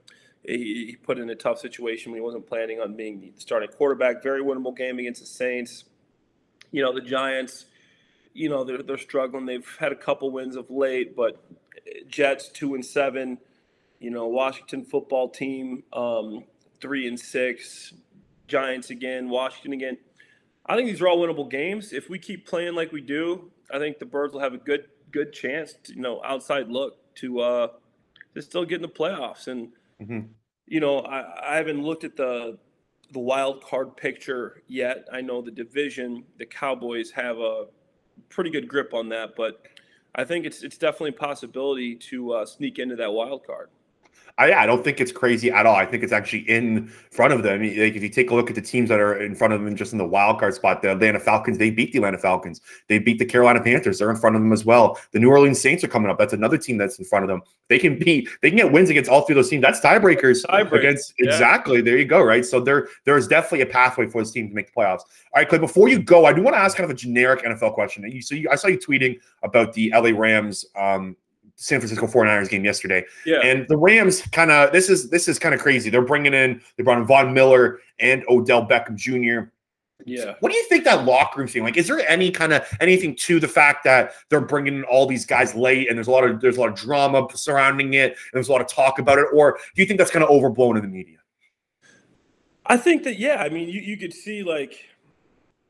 he, 0.45 0.87
he 0.87 0.97
put 0.97 1.19
in 1.19 1.31
a 1.31 1.35
tough 1.35 1.61
situation 1.61 2.11
when 2.11 2.19
he 2.21 2.25
wasn't 2.25 2.47
planning 2.47 2.81
on 2.81 2.97
being 2.97 3.21
the 3.21 3.33
starting 3.37 3.69
quarterback. 3.69 4.23
Very 4.23 4.43
winnable 4.43 4.77
game 4.77 4.99
against 4.99 5.21
the 5.21 5.27
Saints. 5.27 5.85
You 6.73 6.83
know, 6.83 6.93
the 6.93 7.01
Giants. 7.01 7.67
You 8.35 8.49
know, 8.49 8.65
they're 8.65 8.83
they're 8.83 8.99
struggling. 8.99 9.47
They've 9.47 9.77
had 9.79 9.93
a 9.93 9.97
couple 9.97 10.31
wins 10.31 10.57
of 10.57 10.71
late, 10.71 11.15
but 11.15 11.45
Jets 12.09 12.49
two 12.49 12.75
and 12.75 12.85
seven. 12.85 13.39
You 14.01 14.11
know, 14.11 14.27
Washington 14.27 14.85
football 14.85 15.29
team 15.29 15.85
um, 15.93 16.45
three 16.81 17.07
and 17.07 17.21
six. 17.21 17.93
Giants 18.53 18.91
again. 18.91 19.31
Washington 19.31 19.73
again. 19.73 19.97
I 20.67 20.77
think 20.77 20.89
these 20.89 21.01
are 21.01 21.09
all 21.09 21.19
winnable 21.19 21.51
games. 21.51 21.93
If 21.93 22.11
we 22.11 22.19
keep 22.19 22.47
playing 22.47 22.75
like 22.75 22.93
we 22.93 23.01
do, 23.01 23.51
I 23.73 23.79
think 23.79 23.99
the 23.99 24.05
Birds 24.05 24.35
will 24.35 24.41
have 24.41 24.53
a 24.53 24.59
good 24.59 24.85
good 25.11 25.33
chance, 25.33 25.75
to, 25.85 25.95
you 25.95 26.01
know, 26.01 26.23
outside 26.23 26.69
look 26.69 26.99
to 27.17 27.41
uh 27.41 27.69
to 28.35 28.43
still 28.43 28.65
get 28.67 28.77
in 28.77 28.83
the 28.83 28.89
playoffs. 28.89 29.47
And 29.49 29.73
Mhm. 30.01 30.29
you 30.67 30.81
know, 30.81 30.99
I, 31.01 31.53
I 31.53 31.57
haven't 31.57 31.83
looked 31.83 32.05
at 32.05 32.15
the 32.17 32.59
the 33.11 33.19
wild 33.19 33.63
card 33.65 33.97
picture 33.97 34.63
yet. 34.69 35.07
I 35.11 35.21
know 35.23 35.41
the 35.43 35.51
division, 35.51 36.25
the 36.39 36.47
Cowboys 36.47 37.11
have 37.13 37.39
a 37.39 37.67
pretty 38.29 38.51
good 38.51 38.69
grip 38.69 38.93
on 38.95 39.09
that, 39.11 39.35
but 39.35 39.67
I 40.15 40.25
think 40.25 40.45
it's 40.45 40.63
it's 40.63 40.79
definitely 40.79 41.11
a 41.17 41.21
possibility 41.29 41.97
to 42.11 42.33
uh, 42.33 42.47
sneak 42.47 42.79
into 42.79 42.97
that 42.97 43.13
wild 43.13 43.47
card. 43.47 43.71
I, 44.39 44.49
yeah, 44.49 44.63
I 44.63 44.67
don't 44.67 44.83
think 44.83 45.01
it's 45.01 45.13
crazy 45.13 45.51
at 45.51 45.67
all. 45.67 45.77
I 45.77 45.85
think 45.85 46.03
it's 46.03 46.13
actually 46.13 46.49
in 46.49 46.89
front 47.11 47.33
of 47.33 47.43
them. 47.43 47.61
Like 47.61 47.95
if 47.95 48.03
you 48.03 48.09
take 48.09 48.31
a 48.31 48.35
look 48.35 48.49
at 48.49 48.55
the 48.57 48.63
teams 48.63 48.89
that 48.89 48.99
are 48.99 49.21
in 49.21 49.35
front 49.35 49.53
of 49.53 49.63
them, 49.63 49.77
just 49.77 49.93
in 49.93 49.99
the 49.99 50.07
wild 50.07 50.41
card 50.41 50.55
spot, 50.55 50.83
the 50.83 50.93
Atlanta 50.93 51.21
Falcons, 51.21 51.59
they 51.59 51.71
beat 51.71 51.93
the 51.93 51.99
Atlanta 51.99 52.19
Falcons. 52.19 52.61
They 52.89 52.99
beat 52.99 53.19
the 53.19 53.25
Carolina 53.25 53.63
Panthers. 53.63 53.99
They're 53.99 54.11
in 54.11 54.17
front 54.17 54.37
of 54.37 54.43
them 54.43 54.53
as 54.53 54.65
well. 54.65 54.99
The 55.13 55.19
New 55.19 55.29
Orleans 55.29 55.61
Saints 55.61 55.85
are 55.85 55.89
coming 55.89 56.11
up. 56.11 56.19
That's 56.19 56.33
another 56.33 56.59
team 56.59 56.79
that's 56.79 56.99
in 56.99 57.05
front 57.05 57.25
of 57.25 57.29
them. 57.29 57.43
They 57.69 57.79
can 57.79 57.99
beat. 57.99 58.29
They 58.41 58.51
can 58.51 58.57
get 58.57 58.73
wins 58.73 58.91
against 58.91 59.11
all 59.11 59.23
three 59.23 59.35
of 59.35 59.37
those 59.37 59.51
teams. 59.51 59.63
That's 59.63 59.81
tiebreakers 59.81 60.45
Tiebreak, 60.47 60.79
against. 60.79 61.15
yeah. 61.19 61.31
Exactly. 61.31 61.81
There 61.81 61.99
you 61.99 62.05
go. 62.05 62.23
Right. 62.23 62.45
So 62.45 62.61
there, 62.61 62.89
there 63.05 63.17
is 63.17 63.29
definitely 63.29 63.63
a 63.63 63.67
pathway 63.67 64.07
for 64.09 64.23
this 64.23 64.31
team 64.33 64.49
to 64.49 64.55
make 64.55 64.73
the 64.75 64.81
playoffs. 64.81 65.01
All 65.01 65.37
right, 65.37 65.49
Clay. 65.49 65.59
Before 65.59 65.89
you 65.89 65.99
go, 66.03 66.25
I 66.25 66.33
do 66.33 66.43
want 66.43 66.55
to 66.55 66.61
ask 66.61 66.77
kind 66.77 66.91
of 66.91 66.95
a 66.95 66.99
generic 66.99 67.45
NFL 67.45 67.75
question. 67.75 68.11
You, 68.11 68.23
so 68.23 68.35
you, 68.35 68.49
I 68.51 68.57
saw 68.57 68.69
you 68.69 68.79
tweeting 68.79 69.19
about 69.43 69.73
the 69.75 69.93
LA 69.95 70.11
Rams. 70.19 70.65
Um, 70.77 71.17
San 71.57 71.81
Francisco 71.81 72.07
49ers 72.07 72.49
game 72.49 72.65
yesterday. 72.65 73.05
Yeah. 73.25 73.41
And 73.41 73.67
the 73.69 73.77
Rams 73.77 74.23
kind 74.33 74.51
of 74.51 74.73
this 74.73 74.89
is 74.89 75.11
this 75.11 75.29
is 75.29 75.39
kind 75.39 75.55
of 75.55 75.61
crazy. 75.61 75.91
They're 75.91 76.03
bringing 76.03 76.35
in 76.35 76.61
they 76.77 76.83
brought 76.83 76.99
in 76.99 77.07
Von 77.07 77.33
Miller 77.33 77.81
and 77.99 78.25
Odell 78.29 78.67
Beckham 78.67 78.97
Jr. 78.97 79.51
yeah. 80.05 80.35
What 80.41 80.51
do 80.51 80.59
you 80.59 80.65
think 80.65 80.85
that 80.85 81.05
locker 81.05 81.41
room 81.41 81.49
thing 81.49 81.63
like? 81.63 81.77
Is 81.77 81.87
there 81.87 82.01
any 82.09 82.31
kind 82.31 82.53
of 82.53 82.67
anything 82.81 83.15
to 83.17 83.39
the 83.39 83.49
fact 83.49 83.85
that 83.85 84.15
they're 84.29 84.41
bringing 84.41 84.77
in 84.77 84.85
all 84.85 85.07
these 85.07 85.25
guys 85.25 85.55
late 85.55 85.89
and 85.89 85.97
there's 85.97 86.09
a 86.09 86.11
lot 86.11 86.25
of 86.25 86.41
there's 86.41 86.57
a 86.57 86.61
lot 86.61 86.71
of 86.71 86.75
drama 86.75 87.27
surrounding 87.35 87.95
it 87.95 88.13
and 88.13 88.19
there's 88.33 88.49
a 88.49 88.53
lot 88.53 88.61
of 88.61 88.67
talk 88.67 88.99
about 88.99 89.19
it, 89.19 89.27
or 89.33 89.59
do 89.75 89.83
you 89.83 89.87
think 89.87 89.99
that's 89.99 90.11
kind 90.11 90.25
of 90.25 90.31
overblown 90.31 90.77
in 90.77 90.83
the 90.83 90.89
media? 90.89 91.19
I 92.67 92.77
think 92.77 93.05
that 93.05 93.19
yeah, 93.19 93.37
I 93.37 93.49
mean 93.49 93.69
you, 93.69 93.81
you 93.81 93.97
could 93.97 94.13
see 94.13 94.43
like 94.43 94.85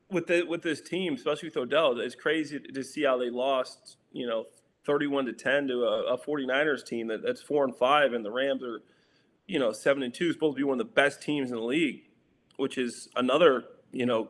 with 0.09 0.27
the 0.27 0.43
with 0.43 0.61
this 0.61 0.81
team, 0.81 1.15
especially 1.15 1.49
with 1.49 1.57
Odell, 1.57 1.99
it's 1.99 2.15
crazy 2.15 2.59
to 2.59 2.83
see 2.83 3.03
how 3.03 3.17
they 3.17 3.29
lost, 3.29 3.97
you 4.11 4.27
know, 4.27 4.45
31 4.85 5.25
to 5.25 5.33
10 5.33 5.67
to 5.67 5.83
a, 5.83 6.13
a 6.13 6.17
49ers 6.17 6.85
team 6.85 7.07
that, 7.07 7.23
that's 7.23 7.41
four 7.41 7.63
and 7.63 7.75
five 7.75 8.13
and 8.13 8.25
the 8.25 8.31
Rams 8.31 8.63
are, 8.63 8.81
you 9.47 9.59
know, 9.59 9.71
seven 9.71 10.03
and 10.03 10.13
two, 10.13 10.31
supposed 10.31 10.55
to 10.55 10.59
be 10.59 10.63
one 10.63 10.79
of 10.79 10.85
the 10.85 10.93
best 10.93 11.21
teams 11.21 11.51
in 11.51 11.57
the 11.57 11.63
league, 11.63 12.03
which 12.57 12.77
is 12.77 13.09
another, 13.15 13.63
you 13.91 14.05
know, 14.05 14.29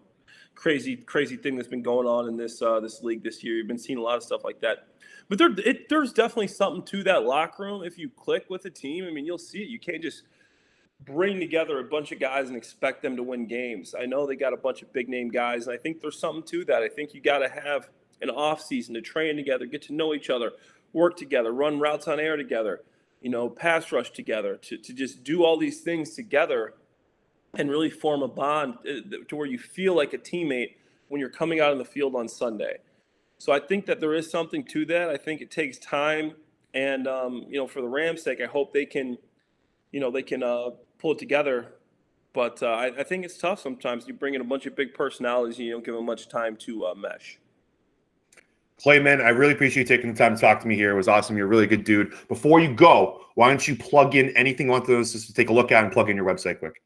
crazy, 0.56 0.96
crazy 0.96 1.38
thing 1.38 1.56
that's 1.56 1.68
been 1.68 1.84
going 1.84 2.08
on 2.08 2.28
in 2.28 2.38
this 2.38 2.62
uh, 2.62 2.80
this 2.80 3.02
league 3.02 3.24
this 3.24 3.44
year. 3.44 3.56
You've 3.56 3.68
been 3.68 3.78
seeing 3.78 3.98
a 3.98 4.02
lot 4.02 4.18
of 4.18 4.24
stuff 4.24 4.44
like 4.44 4.62
that. 4.62 4.88
But 5.30 5.38
there, 5.38 5.50
it, 5.66 5.90
there's 5.90 6.14
definitely 6.14 6.48
something 6.48 6.84
to 6.86 7.04
that 7.04 7.24
locker 7.24 7.64
room. 7.64 7.84
If 7.84 7.98
you 7.98 8.10
click 8.10 8.46
with 8.50 8.66
a 8.66 8.70
team, 8.70 9.06
I 9.06 9.12
mean, 9.12 9.26
you'll 9.26 9.38
see 9.38 9.60
it. 9.60 9.70
You 9.70 9.80
can't 9.80 10.02
just 10.02 10.24
bring 11.06 11.40
together 11.40 11.80
a 11.80 11.84
bunch 11.84 12.12
of 12.12 12.20
guys 12.20 12.48
and 12.48 12.58
expect 12.58 13.02
them 13.02 13.16
to 13.16 13.24
win 13.24 13.48
games. 13.48 13.96
I 13.98 14.06
know 14.06 14.26
they 14.26 14.36
got 14.36 14.54
a 14.54 14.58
bunch 14.58 14.82
of 14.82 14.94
big 14.94 15.10
name 15.10 15.30
guys, 15.30 15.68
and 15.68 15.74
I 15.74 15.78
think 15.78 16.02
there's 16.02 16.20
something 16.20 16.44
to 16.44 16.66
that. 16.66 16.82
I 16.82 16.90
think 16.90 17.14
you 17.14 17.22
got 17.22 17.40
to 17.40 17.50
have 17.50 17.90
an 18.24 18.30
off 18.30 18.62
season 18.62 18.96
to 18.96 19.02
train 19.02 19.36
together, 19.36 19.66
get 19.66 19.82
to 19.84 19.94
know 19.94 20.14
each 20.14 20.30
other, 20.30 20.54
work 20.94 21.18
together, 21.18 21.52
run 21.52 21.80
routes 21.80 22.08
on 22.08 22.20
air 22.20 22.38
together, 22.38 22.82
you 23.22 23.30
know, 23.30 23.50
pass 23.50 23.92
rush 23.92 24.12
together, 24.12 24.56
to, 24.58 24.78
to 24.78 24.94
just 24.94 25.24
do 25.24 25.44
all 25.44 25.58
these 25.58 25.82
things 25.82 26.16
together 26.16 26.74
and 27.56 27.70
really 27.70 27.90
form 27.90 28.24
a 28.24 28.28
bond 28.28 28.76
uh, 28.90 29.18
to 29.28 29.36
where 29.36 29.46
you 29.46 29.60
feel 29.60 29.96
like 29.96 30.14
a 30.14 30.18
teammate 30.18 30.76
when 31.10 31.20
you're 31.20 31.30
coming 31.30 31.60
out 31.60 31.72
on 31.72 31.78
the 31.78 31.86
field 31.86 32.16
on 32.16 32.28
Sunday. 32.28 32.78
So 33.38 33.52
I 33.52 33.60
think 33.60 33.86
that 33.88 34.00
there 34.00 34.14
is 34.14 34.32
something 34.32 34.64
to 34.66 34.86
that. 34.86 35.10
I 35.10 35.18
think 35.18 35.42
it 35.42 35.52
takes 35.52 35.78
time, 35.78 36.34
and 36.74 37.08
um, 37.08 37.46
you 37.50 37.58
know, 37.58 37.68
for 37.68 37.82
the 37.82 37.88
Rams' 37.88 38.24
sake, 38.24 38.42
I 38.42 38.46
hope 38.46 38.74
they 38.74 38.86
can, 38.86 39.18
you 39.92 40.00
know, 40.00 40.10
they 40.10 40.24
can 40.24 40.42
uh, 40.42 40.70
pull 40.98 41.12
it 41.12 41.20
together. 41.20 41.74
But 42.34 42.64
uh, 42.64 42.68
I, 42.68 42.86
I 43.00 43.04
think 43.04 43.26
it's 43.26 43.38
tough 43.38 43.60
sometimes. 43.60 44.08
You 44.08 44.14
bring 44.14 44.34
in 44.34 44.42
a 44.42 44.46
bunch 44.46 44.66
of 44.66 44.76
big 44.76 44.94
personalities, 44.94 45.58
and 45.58 45.68
you 45.68 45.74
don't 45.74 45.86
give 45.86 45.94
them 45.94 46.06
much 46.06 46.30
time 46.30 46.56
to 46.58 46.86
uh, 46.86 46.96
mesh. 46.96 47.38
Clay, 48.84 49.00
man, 49.00 49.22
I 49.22 49.30
really 49.30 49.54
appreciate 49.54 49.90
you 49.90 49.96
taking 49.96 50.12
the 50.12 50.18
time 50.18 50.36
to 50.36 50.42
talk 50.42 50.60
to 50.60 50.68
me 50.68 50.76
here. 50.76 50.92
It 50.92 50.96
was 50.96 51.08
awesome. 51.08 51.38
You're 51.38 51.46
a 51.46 51.50
really 51.50 51.68
good 51.68 51.86
dude. 51.86 52.12
Before 52.28 52.60
you 52.60 52.76
go, 52.76 53.22
why 53.36 53.48
don't 53.48 53.66
you 53.66 53.78
plug 53.78 54.16
in 54.16 54.36
anything 54.36 54.68
want 54.68 54.86
those 54.86 55.14
just 55.14 55.28
to 55.28 55.34
take 55.34 55.50
a 55.50 55.54
look 55.54 55.72
at 55.72 55.86
and 55.86 55.94
plug 55.94 56.10
in 56.10 56.18
your 56.18 56.26
website 56.26 56.60
quick? 56.60 56.82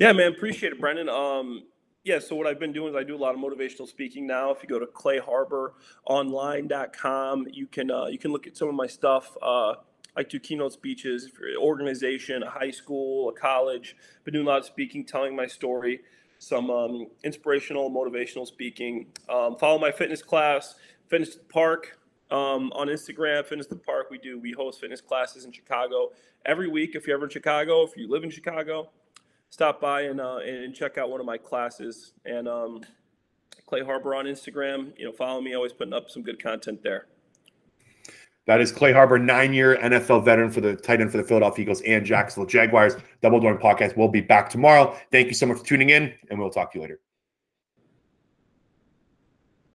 Yeah, 0.00 0.12
man, 0.12 0.32
appreciate 0.32 0.72
it, 0.72 0.80
Brendan. 0.80 1.10
Um, 1.10 1.64
yeah, 2.02 2.18
so 2.18 2.34
what 2.34 2.46
I've 2.46 2.58
been 2.58 2.72
doing 2.72 2.94
is 2.94 2.96
I 2.96 3.02
do 3.02 3.14
a 3.14 3.18
lot 3.18 3.34
of 3.34 3.40
motivational 3.42 3.86
speaking 3.86 4.26
now. 4.26 4.50
If 4.52 4.62
you 4.62 4.70
go 4.70 4.78
to 4.78 4.86
clayharboronline.com, 4.86 7.46
you 7.52 7.66
can 7.66 7.90
uh, 7.90 8.06
you 8.06 8.16
can 8.16 8.32
look 8.32 8.46
at 8.46 8.56
some 8.56 8.70
of 8.70 8.74
my 8.74 8.86
stuff. 8.86 9.36
Uh, 9.42 9.74
I 10.16 10.22
do 10.22 10.40
keynote 10.40 10.72
speeches 10.72 11.28
for 11.28 11.46
an 11.46 11.58
organization, 11.58 12.42
a 12.42 12.48
high 12.48 12.70
school, 12.70 13.28
a 13.28 13.34
college. 13.34 13.98
Been 14.24 14.32
doing 14.32 14.46
a 14.46 14.48
lot 14.48 14.60
of 14.60 14.64
speaking, 14.64 15.04
telling 15.04 15.36
my 15.36 15.46
story, 15.46 16.00
some 16.38 16.70
um, 16.70 17.08
inspirational, 17.22 17.90
motivational 17.90 18.46
speaking. 18.46 19.08
Um, 19.28 19.58
follow 19.58 19.78
my 19.78 19.92
fitness 19.92 20.22
class, 20.22 20.76
Fitness 21.08 21.36
the 21.36 21.44
Park 21.44 21.98
um, 22.30 22.72
on 22.74 22.88
Instagram. 22.88 23.44
Fitness 23.44 23.66
the 23.66 23.76
Park. 23.76 24.08
We 24.10 24.18
do 24.18 24.38
we 24.38 24.52
host 24.52 24.80
fitness 24.80 25.00
classes 25.00 25.44
in 25.44 25.52
Chicago 25.52 26.10
every 26.44 26.68
week. 26.68 26.94
If 26.94 27.06
you're 27.06 27.16
ever 27.16 27.24
in 27.24 27.30
Chicago, 27.30 27.82
if 27.84 27.96
you 27.96 28.08
live 28.08 28.24
in 28.24 28.30
Chicago, 28.30 28.90
stop 29.50 29.80
by 29.80 30.02
and 30.02 30.20
uh, 30.20 30.38
and 30.38 30.74
check 30.74 30.98
out 30.98 31.10
one 31.10 31.20
of 31.20 31.26
my 31.26 31.38
classes. 31.38 32.12
And 32.24 32.48
um, 32.48 32.82
Clay 33.66 33.82
Harbor 33.82 34.14
on 34.14 34.26
Instagram. 34.26 34.92
You 34.98 35.06
know, 35.06 35.12
follow 35.12 35.40
me. 35.40 35.54
Always 35.54 35.72
putting 35.72 35.94
up 35.94 36.10
some 36.10 36.22
good 36.22 36.42
content 36.42 36.82
there. 36.82 37.06
That 38.46 38.62
is 38.62 38.72
Clay 38.72 38.94
Harbor, 38.94 39.18
nine-year 39.18 39.76
NFL 39.76 40.24
veteran 40.24 40.50
for 40.50 40.62
the 40.62 40.74
tight 40.74 41.02
end 41.02 41.10
for 41.10 41.18
the 41.18 41.22
Philadelphia 41.22 41.64
Eagles 41.64 41.82
and 41.82 42.04
Jacksonville 42.04 42.48
Jaguars. 42.48 42.96
Double 43.20 43.40
Doink 43.40 43.60
Podcast 43.60 43.94
We'll 43.94 44.08
be 44.08 44.22
back 44.22 44.48
tomorrow. 44.48 44.96
Thank 45.12 45.28
you 45.28 45.34
so 45.34 45.44
much 45.44 45.58
for 45.58 45.66
tuning 45.66 45.90
in, 45.90 46.14
and 46.30 46.38
we'll 46.38 46.48
talk 46.48 46.72
to 46.72 46.78
you 46.78 46.82
later. 46.82 47.00